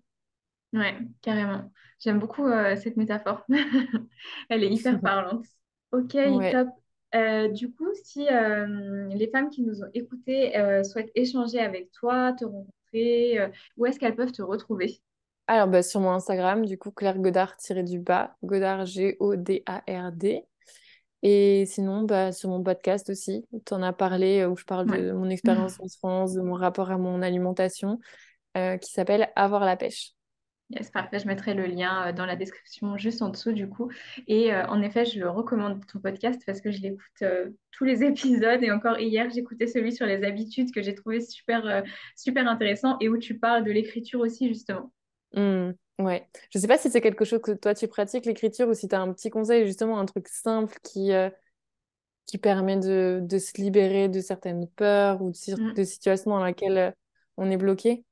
Ouais, 0.73 0.97
carrément. 1.23 1.71
J'aime 1.99 2.19
beaucoup 2.21 2.47
euh, 2.47 2.77
cette 2.77 2.97
métaphore. 2.97 3.45
Elle 4.49 4.63
est 4.65 4.73
hyper 4.73 5.03
parlante. 5.03 5.45
Ok, 5.93 6.17
Ouais. 6.25 6.51
top. 6.51 6.69
Euh, 7.15 7.49
du 7.49 7.73
coup, 7.73 7.89
si 8.05 8.27
euh, 8.29 9.09
les 9.09 9.29
femmes 9.31 9.51
qui 9.51 9.63
nous 9.63 9.83
ont 9.83 9.91
écoutées 9.95 10.53
souhaitent 10.85 11.11
échanger 11.17 11.59
avec 11.61 11.91
toi, 11.93 12.33
te 12.35 12.45
rencontrer, 12.45 13.39
où 13.77 13.87
est-ce 13.87 13.99
qu'elles 13.99 14.15
peuvent 14.17 14.33
te 14.33 14.43
retrouver? 14.43 15.01
Alors, 15.47 15.69
bah, 15.69 15.83
sur 15.83 16.01
mon 16.01 16.13
Instagram, 16.13 16.65
du 16.65 16.79
coup, 16.79 16.91
Claire 16.93 17.19
Godard 17.19 17.57
tiré 17.59 17.83
du 17.83 17.99
bas, 17.99 18.37
Godard 18.43 18.87
G-O-D-A-R-D. 18.87 20.47
Et 21.23 21.67
sinon, 21.67 22.03
bah, 22.05 22.33
sur 22.33 22.49
mon 22.51 22.63
podcast 22.63 23.11
aussi, 23.11 23.45
tu 23.67 23.75
en 23.75 23.83
as 23.83 23.93
parlé, 23.93 24.41
euh, 24.41 24.49
où 24.51 24.57
je 24.57 24.65
parle 24.65 24.87
Ouais. 24.87 25.01
de 25.01 25.13
mon 25.13 25.29
expérience 25.31 25.79
en 25.81 25.89
France, 25.89 26.35
de 26.35 26.41
mon 26.41 26.55
rapport 26.55 26.91
à 26.91 26.99
mon 26.99 27.23
alimentation, 27.23 28.01
euh, 28.57 28.77
qui 28.79 28.93
s'appelle 28.93 29.31
Avoir 29.37 29.65
la 29.65 29.77
pêche. 29.77 30.13
Yes, 30.71 30.91
parfait. 30.91 31.19
Je 31.19 31.27
mettrai 31.27 31.55
le 31.55 31.67
lien 31.67 32.09
euh, 32.09 32.13
dans 32.13 32.27
la 32.27 32.37
description 32.37 32.97
juste 32.97 33.23
en 33.23 33.29
dessous 33.31 33.53
du 33.53 33.69
coup. 33.69 33.91
Et 34.29 34.53
euh, 34.55 34.65
en 34.69 34.81
effet, 34.83 35.05
je 35.05 35.23
recommande 35.25 35.85
ton 35.87 35.99
podcast 35.99 36.41
parce 36.47 36.61
que 36.61 36.71
je 36.71 36.81
l'écoute 36.81 37.23
euh, 37.23 37.51
tous 37.73 37.85
les 37.85 38.05
épisodes. 38.05 38.63
Et 38.63 38.71
encore 38.71 38.99
hier, 39.01 39.29
j'écoutais 39.31 39.67
celui 39.67 39.93
sur 39.93 40.07
les 40.07 40.23
habitudes 40.25 40.71
que 40.73 40.81
j'ai 40.83 40.95
trouvé 40.95 41.21
super, 41.21 41.67
euh, 41.67 41.83
super 42.17 42.47
intéressant 42.49 42.97
et 43.01 43.09
où 43.09 43.19
tu 43.19 43.37
parles 43.39 43.65
de 43.65 43.73
l'écriture 43.73 44.21
aussi 44.21 44.47
justement. 44.49 44.93
Hmm, 45.33 45.73
ouais. 46.01 46.29
Je 46.53 46.59
sais 46.59 46.69
pas 46.69 46.79
si 46.79 46.91
c'est 46.91 47.01
quelque 47.01 47.25
chose 47.25 47.41
que 47.43 47.53
toi 47.53 47.75
tu 47.75 47.89
pratiques, 47.89 48.27
l'écriture, 48.27 48.69
ou 48.69 48.75
si 48.75 48.89
tu 48.89 48.95
as 48.95 49.01
un 49.01 49.13
petit 49.13 49.31
conseil, 49.31 49.67
justement, 49.67 49.99
un 49.99 50.07
truc 50.07 50.29
simple 50.29 50.77
qui, 50.83 51.13
euh, 51.13 51.31
qui 52.27 52.39
permet 52.39 52.77
de, 52.77 53.21
de 53.23 53.39
se 53.39 53.61
libérer 53.61 54.09
de 54.09 54.21
certaines 54.21 54.69
peurs 54.69 55.21
ou 55.23 55.31
de, 55.31 55.61
Mm. 55.61 55.75
de 55.75 55.85
situations 55.85 56.31
dans 56.31 56.45
lesquelles 56.45 56.79
euh, 56.79 56.91
on 57.37 57.51
est 57.51 57.57
bloqué. 57.57 58.05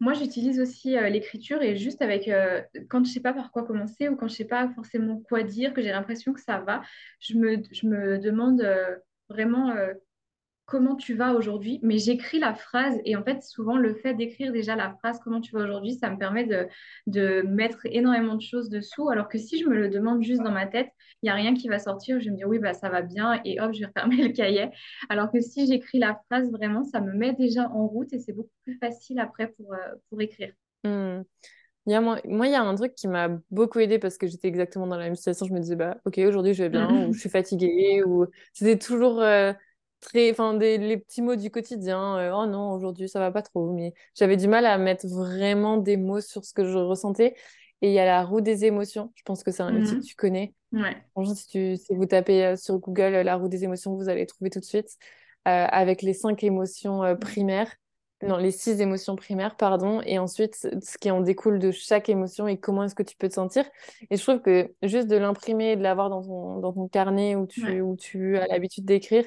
Moi, 0.00 0.14
j'utilise 0.14 0.58
aussi 0.58 0.96
euh, 0.96 1.08
l'écriture 1.08 1.62
et 1.62 1.76
juste 1.76 2.02
avec 2.02 2.28
euh, 2.28 2.62
quand 2.88 3.04
je 3.04 3.12
sais 3.12 3.20
pas 3.20 3.32
par 3.32 3.52
quoi 3.52 3.64
commencer 3.64 4.08
ou 4.08 4.16
quand 4.16 4.28
je 4.28 4.34
sais 4.34 4.44
pas 4.46 4.68
forcément 4.74 5.22
quoi 5.28 5.42
dire, 5.42 5.74
que 5.74 5.82
j'ai 5.82 5.90
l'impression 5.92 6.32
que 6.32 6.40
ça 6.40 6.58
va, 6.60 6.82
je 7.20 7.34
me, 7.34 7.62
je 7.70 7.86
me 7.86 8.18
demande 8.18 8.66
vraiment 9.28 9.72
comment 10.64 10.96
tu 10.96 11.14
vas 11.14 11.34
aujourd'hui, 11.34 11.80
mais 11.82 11.98
j'écris 11.98 12.38
la 12.38 12.54
phrase 12.54 12.98
et 13.04 13.16
en 13.16 13.22
fait, 13.24 13.42
souvent, 13.42 13.76
le 13.76 13.94
fait 13.94 14.14
d'écrire 14.14 14.52
déjà 14.52 14.76
la 14.76 14.90
phrase 14.90 15.18
comment 15.22 15.40
tu 15.40 15.52
vas 15.52 15.62
aujourd'hui, 15.64 15.94
ça 15.94 16.10
me 16.10 16.16
permet 16.16 16.44
de, 16.44 16.66
de 17.06 17.42
mettre 17.42 17.80
énormément 17.84 18.34
de 18.36 18.40
choses 18.42 18.68
dessous, 18.68 19.08
alors 19.10 19.28
que 19.28 19.38
si 19.38 19.58
je 19.58 19.68
me 19.68 19.74
le 19.74 19.88
demande 19.88 20.22
juste 20.22 20.42
dans 20.42 20.52
ma 20.52 20.66
tête, 20.66 20.88
il 21.22 21.26
n'y 21.26 21.30
a 21.30 21.34
rien 21.34 21.54
qui 21.54 21.68
va 21.68 21.78
sortir, 21.78 22.20
je 22.20 22.26
vais 22.26 22.30
me 22.30 22.36
dire 22.36 22.48
oui, 22.48 22.58
bah, 22.58 22.74
ça 22.74 22.88
va 22.88 23.02
bien 23.02 23.40
et 23.44 23.60
hop, 23.60 23.72
je 23.72 23.80
vais 23.80 23.86
refermer 23.86 24.16
le 24.16 24.30
cahier. 24.30 24.68
Alors 25.08 25.30
que 25.30 25.40
si 25.40 25.66
j'écris 25.66 25.98
la 25.98 26.20
phrase 26.26 26.50
vraiment, 26.50 26.84
ça 26.84 27.00
me 27.00 27.12
met 27.12 27.32
déjà 27.32 27.68
en 27.70 27.86
route 27.86 28.12
et 28.12 28.18
c'est 28.18 28.32
beaucoup 28.32 28.50
plus 28.64 28.78
facile 28.78 29.18
après 29.18 29.48
pour, 29.48 29.72
euh, 29.74 29.94
pour 30.08 30.20
écrire. 30.20 30.52
Hmm. 30.84 31.22
Il 31.86 31.92
y 31.92 31.96
a 31.96 32.00
moi, 32.00 32.20
il 32.24 32.52
y 32.52 32.54
a 32.54 32.62
un 32.62 32.74
truc 32.76 32.94
qui 32.94 33.08
m'a 33.08 33.28
beaucoup 33.50 33.80
aidé 33.80 33.98
parce 33.98 34.16
que 34.16 34.28
j'étais 34.28 34.46
exactement 34.46 34.86
dans 34.86 34.96
la 34.96 35.04
même 35.04 35.16
situation. 35.16 35.46
Je 35.46 35.52
me 35.52 35.58
disais, 35.58 35.74
bah, 35.74 35.96
ok, 36.04 36.16
aujourd'hui 36.18 36.54
je 36.54 36.62
vais 36.62 36.68
bien, 36.68 36.88
ou 37.08 37.12
je 37.12 37.18
suis 37.18 37.28
fatiguée, 37.28 38.04
ou 38.04 38.26
c'était 38.52 38.78
toujours 38.78 39.20
euh, 39.20 39.52
très, 40.02 40.30
enfin, 40.30 40.52
des, 40.54 40.76
les 40.76 40.98
petits 40.98 41.22
mots 41.22 41.36
du 41.36 41.50
quotidien. 41.50 42.18
euh, 42.18 42.32
oh 42.34 42.46
non, 42.46 42.72
aujourd'hui 42.72 43.08
ça 43.08 43.20
va 43.20 43.30
pas 43.30 43.40
trop. 43.42 43.72
Mais 43.72 43.94
j'avais 44.14 44.36
du 44.36 44.48
mal 44.48 44.66
à 44.66 44.76
mettre 44.76 45.06
vraiment 45.06 45.78
des 45.78 45.96
mots 45.96 46.20
sur 46.20 46.44
ce 46.44 46.52
que 46.52 46.64
je 46.64 46.76
ressentais. 46.76 47.34
Et 47.80 47.88
il 47.88 47.94
y 47.94 47.98
a 47.98 48.04
la 48.04 48.22
roue 48.24 48.40
des 48.42 48.64
émotions. 48.66 49.10
Je 49.16 49.22
pense 49.24 49.42
que 49.42 49.50
c'est 49.50 49.62
un 49.62 49.74
outil 49.74 49.92
que 49.92 49.96
Mhm. 49.96 50.02
tu 50.02 50.14
connais. 50.16 50.54
Ouais. 50.72 50.96
Si, 51.34 51.46
tu, 51.48 51.76
si 51.76 51.94
vous 51.94 52.06
tapez 52.06 52.44
euh, 52.44 52.56
sur 52.56 52.78
Google 52.78 53.14
euh, 53.14 53.22
la 53.22 53.36
roue 53.36 53.48
des 53.48 53.64
émotions, 53.64 53.94
vous 53.96 54.08
allez 54.08 54.26
trouver 54.26 54.50
tout 54.50 54.60
de 54.60 54.64
suite 54.64 54.96
euh, 55.48 55.66
avec 55.70 56.02
les 56.02 56.12
cinq 56.14 56.44
émotions 56.44 57.16
primaires, 57.20 57.74
non, 58.22 58.36
les 58.36 58.52
six 58.52 58.80
émotions 58.80 59.16
primaires, 59.16 59.56
pardon, 59.56 60.00
et 60.06 60.20
ensuite 60.20 60.54
ce 60.54 60.96
qui 60.98 61.10
en 61.10 61.20
découle 61.22 61.58
de 61.58 61.72
chaque 61.72 62.08
émotion 62.08 62.46
et 62.46 62.56
comment 62.56 62.84
est-ce 62.84 62.94
que 62.94 63.02
tu 63.02 63.16
peux 63.16 63.28
te 63.28 63.34
sentir. 63.34 63.64
Et 64.10 64.16
je 64.16 64.22
trouve 64.22 64.40
que 64.40 64.72
juste 64.84 65.08
de 65.08 65.16
l'imprimer 65.16 65.72
et 65.72 65.76
de 65.76 65.82
l'avoir 65.82 66.08
dans 66.08 66.22
ton, 66.22 66.60
dans 66.60 66.72
ton 66.72 66.86
carnet 66.86 67.34
où 67.34 67.48
tu, 67.48 67.64
Ouais. 67.64 67.80
où 67.80 67.96
tu 67.96 68.38
as 68.38 68.46
l'habitude 68.46 68.84
d'écrire, 68.84 69.24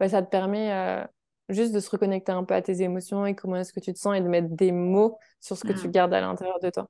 bah, 0.00 0.08
ça 0.08 0.22
te 0.22 0.30
permet 0.30 0.72
euh, 0.72 1.04
juste 1.48 1.72
de 1.74 1.80
se 1.80 1.90
reconnecter 1.90 2.32
un 2.32 2.44
peu 2.44 2.54
à 2.54 2.62
tes 2.62 2.82
émotions 2.82 3.26
et 3.26 3.34
comment 3.34 3.56
est-ce 3.56 3.72
que 3.72 3.80
tu 3.80 3.92
te 3.92 3.98
sens 3.98 4.16
et 4.16 4.20
de 4.20 4.28
mettre 4.28 4.48
des 4.50 4.72
mots 4.72 5.18
sur 5.40 5.56
ce 5.58 5.64
que 5.64 5.72
tu 5.72 5.88
Mm. 5.88 5.90
gardes 5.90 6.14
à 6.14 6.20
l'intérieur 6.20 6.60
de 6.60 6.70
toi. 6.70 6.88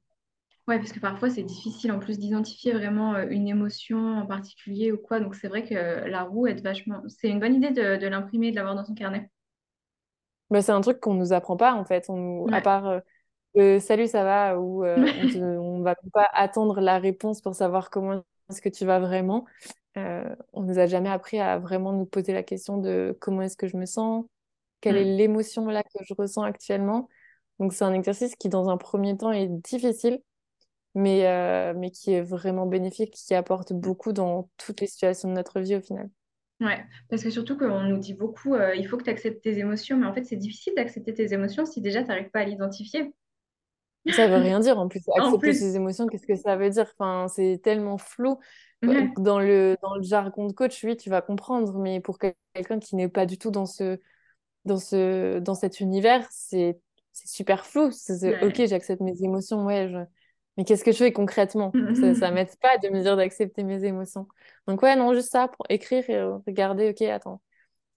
Ouais, 0.68 0.78
parce 0.78 0.92
que 0.92 1.00
parfois 1.00 1.28
c'est 1.30 1.42
difficile 1.42 1.90
en 1.92 1.98
plus 1.98 2.18
d'identifier 2.18 2.72
vraiment 2.72 3.14
euh, 3.14 3.26
une 3.30 3.48
émotion 3.48 3.98
en 4.18 4.26
particulier 4.26 4.92
ou 4.92 4.98
quoi. 4.98 5.18
Donc 5.20 5.34
c'est 5.34 5.48
vrai 5.48 5.64
que 5.66 5.74
la 5.74 6.22
roue 6.22 6.46
est 6.46 6.60
vachement. 6.62 7.02
C'est 7.08 7.28
une 7.30 7.40
bonne 7.40 7.54
idée 7.54 7.70
de, 7.70 7.96
de 7.96 8.06
l'imprimer 8.06 8.48
et 8.48 8.50
de 8.50 8.56
l'avoir 8.56 8.74
dans 8.74 8.84
son 8.84 8.94
carnet. 8.94 9.30
Bah, 10.50 10.62
c'est 10.62 10.72
un 10.72 10.80
truc 10.80 11.00
qu'on 11.00 11.14
nous 11.14 11.32
apprend 11.32 11.56
pas 11.56 11.74
en 11.74 11.84
fait. 11.84 12.06
On 12.08 12.16
nous- 12.16 12.48
à 12.52 12.60
part 12.60 12.86
euh, 12.86 13.00
Euh, 13.58 13.80
salut, 13.80 14.06
ça 14.08 14.24
va? 14.24 14.60
Ou 14.60 14.84
euh, 14.84 15.08
on 15.16 15.26
on 15.58 15.82
va 15.82 15.96
pas 16.14 16.28
attendre 16.34 16.80
la 16.80 17.00
réponse 17.00 17.42
pour 17.42 17.56
savoir 17.56 17.90
comment 17.90 18.22
est-ce 18.50 18.62
que 18.62 18.68
tu 18.70 18.86
vas 18.86 19.00
vraiment. 19.00 19.46
Euh, 19.96 20.34
on 20.52 20.62
nous 20.62 20.78
a 20.78 20.86
jamais 20.86 21.08
appris 21.10 21.38
à 21.40 21.58
vraiment 21.58 21.92
nous 21.92 22.06
poser 22.06 22.32
la 22.32 22.42
question 22.42 22.78
de 22.78 23.16
comment 23.20 23.42
est-ce 23.42 23.56
que 23.56 23.68
je 23.68 23.76
me 23.76 23.86
sens, 23.86 24.24
quelle 24.80 24.96
est 24.96 25.04
Mm. 25.04 25.16
l'émotion 25.16 25.66
là 25.66 25.82
que 25.82 26.04
je 26.04 26.14
ressens 26.14 26.42
actuellement. 26.42 27.08
Donc 27.60 27.72
c'est 27.74 27.84
un 27.84 27.94
exercice 27.94 28.36
qui 28.36 28.48
dans 28.48 28.68
un 28.70 28.76
premier 28.78 29.16
temps 29.16 29.32
est 29.32 29.48
difficile, 29.48 30.20
mais, 30.94 31.26
euh, 31.28 31.74
mais 31.76 31.90
qui 31.92 32.12
est 32.14 32.22
vraiment 32.22 32.66
bénéfique, 32.66 33.12
qui 33.14 33.34
apporte 33.34 33.72
beaucoup 33.72 34.12
dans 34.12 34.50
toutes 34.58 34.80
les 34.80 34.86
situations 34.88 35.28
de 35.30 35.34
notre 35.34 35.60
vie 35.60 35.76
au 35.76 35.80
final. 35.82 36.10
Ouais, 36.60 36.84
parce 37.08 37.22
que 37.22 37.30
surtout 37.30 37.56
qu'on 37.58 37.82
nous 37.82 37.98
dit 37.98 38.14
beaucoup, 38.14 38.54
euh, 38.54 38.74
il 38.76 38.86
faut 38.88 38.96
que 38.96 39.04
tu 39.04 39.10
acceptes 39.10 39.42
tes 39.42 39.58
émotions, 39.58 39.96
mais 39.96 40.06
en 40.06 40.14
fait 40.14 40.24
c'est 40.24 40.36
difficile 40.36 40.72
d'accepter 40.76 41.12
tes 41.14 41.32
émotions 41.32 41.64
si 41.66 41.80
déjà 41.80 42.02
tu 42.02 42.08
n'arrives 42.08 42.30
pas 42.30 42.40
à 42.40 42.44
l'identifier. 42.44 43.12
Ça 44.10 44.28
veut 44.28 44.36
rien 44.36 44.60
dire 44.60 44.78
en 44.78 44.88
plus. 44.88 45.00
En 45.18 45.36
Accepter 45.36 45.52
ses 45.54 45.72
plus. 45.72 45.76
émotions, 45.76 46.08
qu'est-ce 46.08 46.26
que 46.26 46.36
ça 46.36 46.56
veut 46.56 46.68
dire? 46.70 46.86
Enfin, 46.98 47.26
c'est 47.28 47.60
tellement 47.62 47.96
flou. 47.98 48.38
Euh, 48.88 48.92
Ouais. 48.92 49.08
Dans 49.18 49.38
le, 49.40 49.76
dans 49.82 49.94
le 49.96 50.02
jargon 50.02 50.46
de 50.46 50.52
coach, 50.52 50.82
oui, 50.84 50.96
tu 50.96 51.10
vas 51.10 51.22
comprendre, 51.22 51.78
mais 51.78 52.00
pour 52.00 52.18
quel- 52.18 52.34
quelqu'un 52.54 52.78
qui 52.78 52.96
n'est 52.96 53.08
pas 53.08 53.26
du 53.26 53.38
tout 53.38 53.50
dans 53.50 53.66
ce, 53.66 53.98
dans 54.64 54.78
ce, 54.78 55.38
dans 55.40 55.54
cet 55.54 55.80
univers, 55.80 56.26
c'est, 56.30 56.80
super 57.12 57.66
flou. 57.66 57.90
C'est, 57.92 58.42
ok, 58.44 58.66
j'accepte 58.66 59.00
mes 59.02 59.22
émotions, 59.22 59.64
ouais, 59.66 59.88
je... 59.88 59.98
mais 60.56 60.64
qu'est-ce 60.64 60.84
que 60.84 60.92
je 60.92 60.98
fais 60.98 61.12
concrètement? 61.12 61.72
Ça, 61.94 62.14
ça 62.14 62.30
m'aide 62.30 62.54
pas 62.60 62.78
de 62.78 62.88
me 62.90 63.00
dire 63.02 63.16
d'accepter 63.16 63.62
mes 63.64 63.84
émotions. 63.84 64.28
Donc 64.66 64.82
ouais, 64.82 64.96
non, 64.96 65.14
juste 65.14 65.30
ça, 65.32 65.48
pour 65.48 65.66
écrire 65.68 66.08
et 66.10 66.16
euh, 66.16 66.36
regarder, 66.46 66.90
ok, 66.90 67.02
attends. 67.02 67.40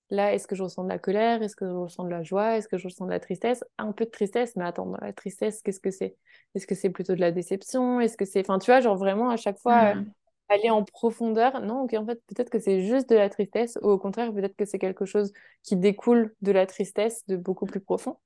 Là, 0.09 0.33
est-ce 0.33 0.47
que 0.47 0.55
je 0.55 0.63
ressens 0.63 0.83
de 0.85 0.89
la 0.89 0.99
colère? 0.99 1.41
Est-ce 1.43 1.55
que 1.57 1.65
je 1.67 1.71
ressens 1.73 2.05
de 2.05 2.09
la 2.09 2.23
joie? 2.23 2.57
Est-ce 2.57 2.69
que 2.69 2.77
je 2.77 2.87
ressens 2.87 3.05
de 3.05 3.11
la 3.11 3.19
tristesse? 3.19 3.63
Un 3.77 3.91
peu 3.91 4.05
de 4.05 4.09
tristesse, 4.09 4.55
mais 4.55 4.63
attends, 4.65 4.93
la 5.01 5.11
tristesse, 5.11 5.61
qu'est-ce 5.61 5.81
que 5.81 5.91
c'est? 5.91 6.15
Est-ce 6.55 6.65
que 6.65 6.75
c'est 6.75 6.89
plutôt 6.89 7.13
de 7.15 7.19
la 7.19 7.31
déception? 7.31 7.99
Est-ce 7.99 8.15
que 8.15 8.23
c'est... 8.23 8.39
Enfin, 8.39 8.57
tu 8.59 8.71
vois, 8.71 8.79
genre 8.79 8.95
vraiment, 8.95 9.29
à 9.29 9.35
chaque 9.37 9.59
fois, 9.59 9.91
euh, 9.91 9.95
Mm. 9.95 10.11
Aller 10.49 10.69
en 10.69 10.83
profondeur. 10.83 11.61
Non, 11.61 11.83
ok, 11.83 11.93
en 11.93 12.05
fait, 12.05 12.21
peut-être 12.27 12.49
que 12.49 12.59
c'est 12.59 12.81
juste 12.81 13.09
de 13.09 13.15
la 13.15 13.29
tristesse, 13.29 13.77
ou 13.81 13.89
au 13.89 13.97
contraire, 13.97 14.33
peut-être 14.33 14.55
que 14.55 14.65
c'est 14.65 14.79
quelque 14.79 15.05
chose 15.05 15.31
qui 15.63 15.75
découle 15.75 16.33
de 16.41 16.51
la 16.51 16.65
tristesse, 16.65 17.25
de 17.27 17.35
beaucoup 17.35 17.65
plus 17.65 17.81
profond. 17.81 18.17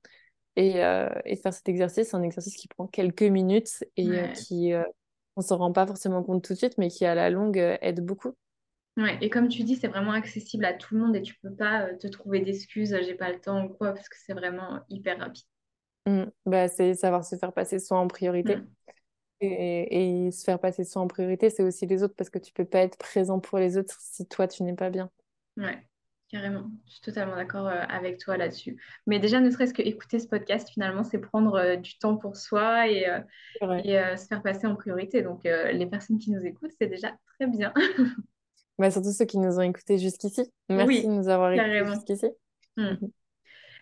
Et, 0.56 0.84
euh, 0.84 1.08
et 1.24 1.36
faire 1.36 1.54
cet 1.54 1.68
exercice, 1.68 2.08
c'est 2.10 2.16
un 2.16 2.22
exercice 2.22 2.56
qui 2.56 2.68
prend 2.68 2.86
quelques 2.86 3.22
minutes 3.22 3.84
et 3.96 4.06
euh, 4.08 4.26
qui, 4.28 4.72
euh, 4.72 4.82
on 5.36 5.40
s'en 5.40 5.56
rend 5.56 5.72
pas 5.72 5.86
forcément 5.86 6.22
compte 6.22 6.44
tout 6.44 6.52
de 6.52 6.58
suite, 6.58 6.76
mais 6.76 6.88
qui, 6.88 7.06
à 7.06 7.14
la 7.14 7.30
longue, 7.30 7.58
euh, 7.58 7.78
aide 7.80 8.04
beaucoup. 8.04 8.32
Ouais. 8.98 9.16
Et 9.22 9.30
comme 9.30 9.48
tu 9.48 9.62
dis, 9.62 9.76
c'est 9.76 9.88
vraiment 9.88 10.12
accessible 10.12 10.66
à 10.66 10.74
tout 10.74 10.94
le 10.94 11.00
monde 11.00 11.16
et 11.16 11.22
tu 11.22 11.34
peux 11.42 11.54
pas 11.54 11.94
te 11.94 12.06
trouver 12.06 12.40
d'excuses, 12.40 12.94
j'ai 13.02 13.14
pas 13.14 13.32
le 13.32 13.40
temps 13.40 13.64
ou 13.64 13.70
quoi, 13.70 13.94
parce 13.94 14.10
que 14.10 14.16
c'est 14.18 14.34
vraiment 14.34 14.80
hyper 14.90 15.18
rapide. 15.18 15.44
Mm. 16.06 16.24
Bah, 16.44 16.68
c'est 16.68 16.94
savoir 16.94 17.24
se 17.24 17.36
faire 17.36 17.54
passer 17.54 17.78
soi 17.78 17.98
en 17.98 18.08
priorité. 18.08 18.56
Mm. 18.56 18.66
Et, 19.42 20.26
et 20.26 20.30
se 20.30 20.44
faire 20.44 20.60
passer 20.60 20.84
soi 20.84 21.02
en 21.02 21.08
priorité, 21.08 21.50
c'est 21.50 21.62
aussi 21.62 21.86
les 21.86 22.02
autres 22.02 22.14
parce 22.16 22.30
que 22.30 22.38
tu 22.38 22.52
peux 22.52 22.64
pas 22.64 22.78
être 22.80 22.96
présent 22.96 23.40
pour 23.40 23.58
les 23.58 23.76
autres 23.76 23.96
si 23.98 24.26
toi, 24.26 24.46
tu 24.46 24.62
n'es 24.62 24.74
pas 24.74 24.90
bien. 24.90 25.10
Ouais, 25.56 25.84
carrément. 26.30 26.70
Je 26.86 26.92
suis 26.92 27.00
totalement 27.00 27.36
d'accord 27.36 27.66
euh, 27.66 27.80
avec 27.88 28.18
toi 28.18 28.36
là-dessus. 28.36 28.80
Mais 29.06 29.18
déjà, 29.18 29.40
ne 29.40 29.50
serait-ce 29.50 29.74
que 29.74 29.82
écouter 29.82 30.20
ce 30.20 30.28
podcast, 30.28 30.68
finalement, 30.70 31.02
c'est 31.02 31.18
prendre 31.18 31.54
euh, 31.54 31.76
du 31.76 31.98
temps 31.98 32.16
pour 32.16 32.36
soi 32.36 32.88
et, 32.88 33.08
euh, 33.08 33.20
et 33.84 33.98
euh, 33.98 34.16
se 34.16 34.26
faire 34.26 34.42
passer 34.42 34.66
en 34.66 34.76
priorité. 34.76 35.22
Donc, 35.22 35.44
euh, 35.44 35.72
les 35.72 35.86
personnes 35.86 36.18
qui 36.18 36.30
nous 36.30 36.44
écoutent, 36.44 36.72
c'est 36.80 36.88
déjà 36.88 37.12
très 37.36 37.46
bien. 37.46 37.72
Bah, 38.78 38.90
surtout 38.90 39.12
ceux 39.12 39.26
qui 39.26 39.38
nous 39.38 39.58
ont 39.58 39.62
écoutés 39.62 39.98
jusqu'ici. 39.98 40.50
Merci 40.68 41.06
de 41.06 41.12
nous 41.12 41.28
avoir 41.28 41.52
écoutés 41.52 41.86
jusqu'ici. 41.86 42.26
Hmm. 42.76 42.94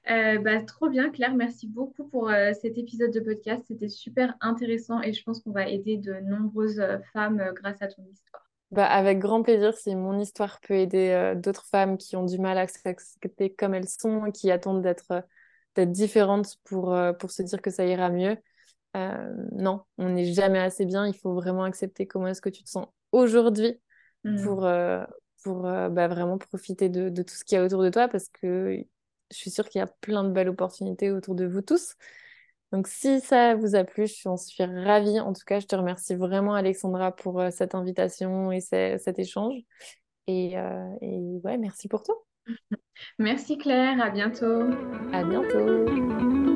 Euh, 0.09 0.39
bah, 0.39 0.63
trop 0.63 0.89
bien, 0.89 1.11
Claire. 1.11 1.35
Merci 1.35 1.67
beaucoup 1.67 2.05
pour 2.05 2.31
euh, 2.31 2.53
cet 2.61 2.79
épisode 2.79 3.13
de 3.13 3.21
podcast. 3.21 3.65
C'était 3.69 3.89
super 3.89 4.35
intéressant 4.41 5.01
et 5.03 5.13
je 5.13 5.23
pense 5.23 5.41
qu'on 5.41 5.53
va 5.53 5.69
aider 5.69 5.99
de 5.99 6.15
nombreuses 6.21 6.81
euh, 6.81 6.99
femmes 7.13 7.41
euh, 7.41 7.53
grâce 7.53 7.83
à 7.83 7.89
ton 7.89 8.03
histoire. 8.11 8.45
Bah, 8.71 8.87
avec 8.87 9.19
grand 9.19 9.43
plaisir, 9.43 9.75
si 9.75 9.95
mon 9.95 10.19
histoire 10.19 10.61
peut 10.61 10.75
aider 10.75 11.35
d'autres 11.37 11.67
femmes 11.67 11.99
qui 11.99 12.17
ont 12.17 12.25
du 12.25 12.39
mal 12.39 12.57
à 12.57 12.69
s'accepter 12.69 13.53
comme 13.53 13.75
elles 13.75 13.89
sont, 13.89 14.31
qui 14.31 14.51
attendent 14.51 14.83
d'être 14.83 15.25
différentes 15.77 16.57
pour, 16.65 16.97
pour 17.19 17.31
se 17.31 17.43
dire 17.43 17.61
que 17.61 17.71
ça 17.71 17.85
ira 17.85 18.11
mieux. 18.11 18.37
Non, 18.95 19.83
on 19.99 20.11
n'est 20.11 20.33
jamais 20.33 20.61
assez 20.61 20.85
bien. 20.87 21.07
Il 21.07 21.15
faut 21.15 21.35
vraiment 21.35 21.65
accepter 21.65 22.07
comment 22.07 22.29
est-ce 22.29 22.41
que 22.41 22.49
tu 22.49 22.63
te 22.63 22.71
sens 22.71 22.87
aujourd'hui 23.11 23.81
Hmm. 24.23 24.37
pour, 24.45 24.69
pour 25.43 25.63
bah, 25.63 26.09
vraiment 26.09 26.37
profiter 26.37 26.91
de, 26.91 27.09
de 27.09 27.23
tout 27.23 27.35
ce 27.35 27.43
qu'il 27.43 27.57
y 27.57 27.59
a 27.59 27.65
autour 27.65 27.83
de 27.83 27.89
toi 27.89 28.07
parce 28.07 28.29
que 28.29 28.85
je 29.31 29.37
suis 29.37 29.51
sûre 29.51 29.69
qu'il 29.69 29.79
y 29.79 29.83
a 29.83 29.87
plein 29.87 30.25
de 30.25 30.31
belles 30.31 30.49
opportunités 30.49 31.11
autour 31.11 31.35
de 31.35 31.47
vous 31.47 31.63
tous. 31.63 31.95
Donc, 32.73 32.87
si 32.87 33.21
ça 33.21 33.55
vous 33.57 33.75
a 33.75 33.85
plu, 33.85 34.07
j'en 34.07 34.37
suis 34.37 34.65
ravie. 34.65 35.19
En 35.19 35.33
tout 35.33 35.43
cas, 35.45 35.59
je 35.59 35.67
te 35.67 35.75
remercie 35.75 36.15
vraiment, 36.15 36.55
Alexandra, 36.55 37.11
pour 37.11 37.41
euh, 37.41 37.51
cette 37.51 37.75
invitation 37.75 38.53
et 38.53 38.61
cet 38.61 39.19
échange. 39.19 39.55
Et, 40.27 40.57
euh, 40.57 40.89
et 41.01 41.41
ouais, 41.43 41.59
merci 41.59 41.89
pour 41.89 42.03
tout. 42.03 42.17
Merci 43.19 43.57
Claire, 43.59 44.01
à 44.03 44.11
bientôt. 44.11 44.71
À 45.13 45.25
bientôt. 45.25 46.50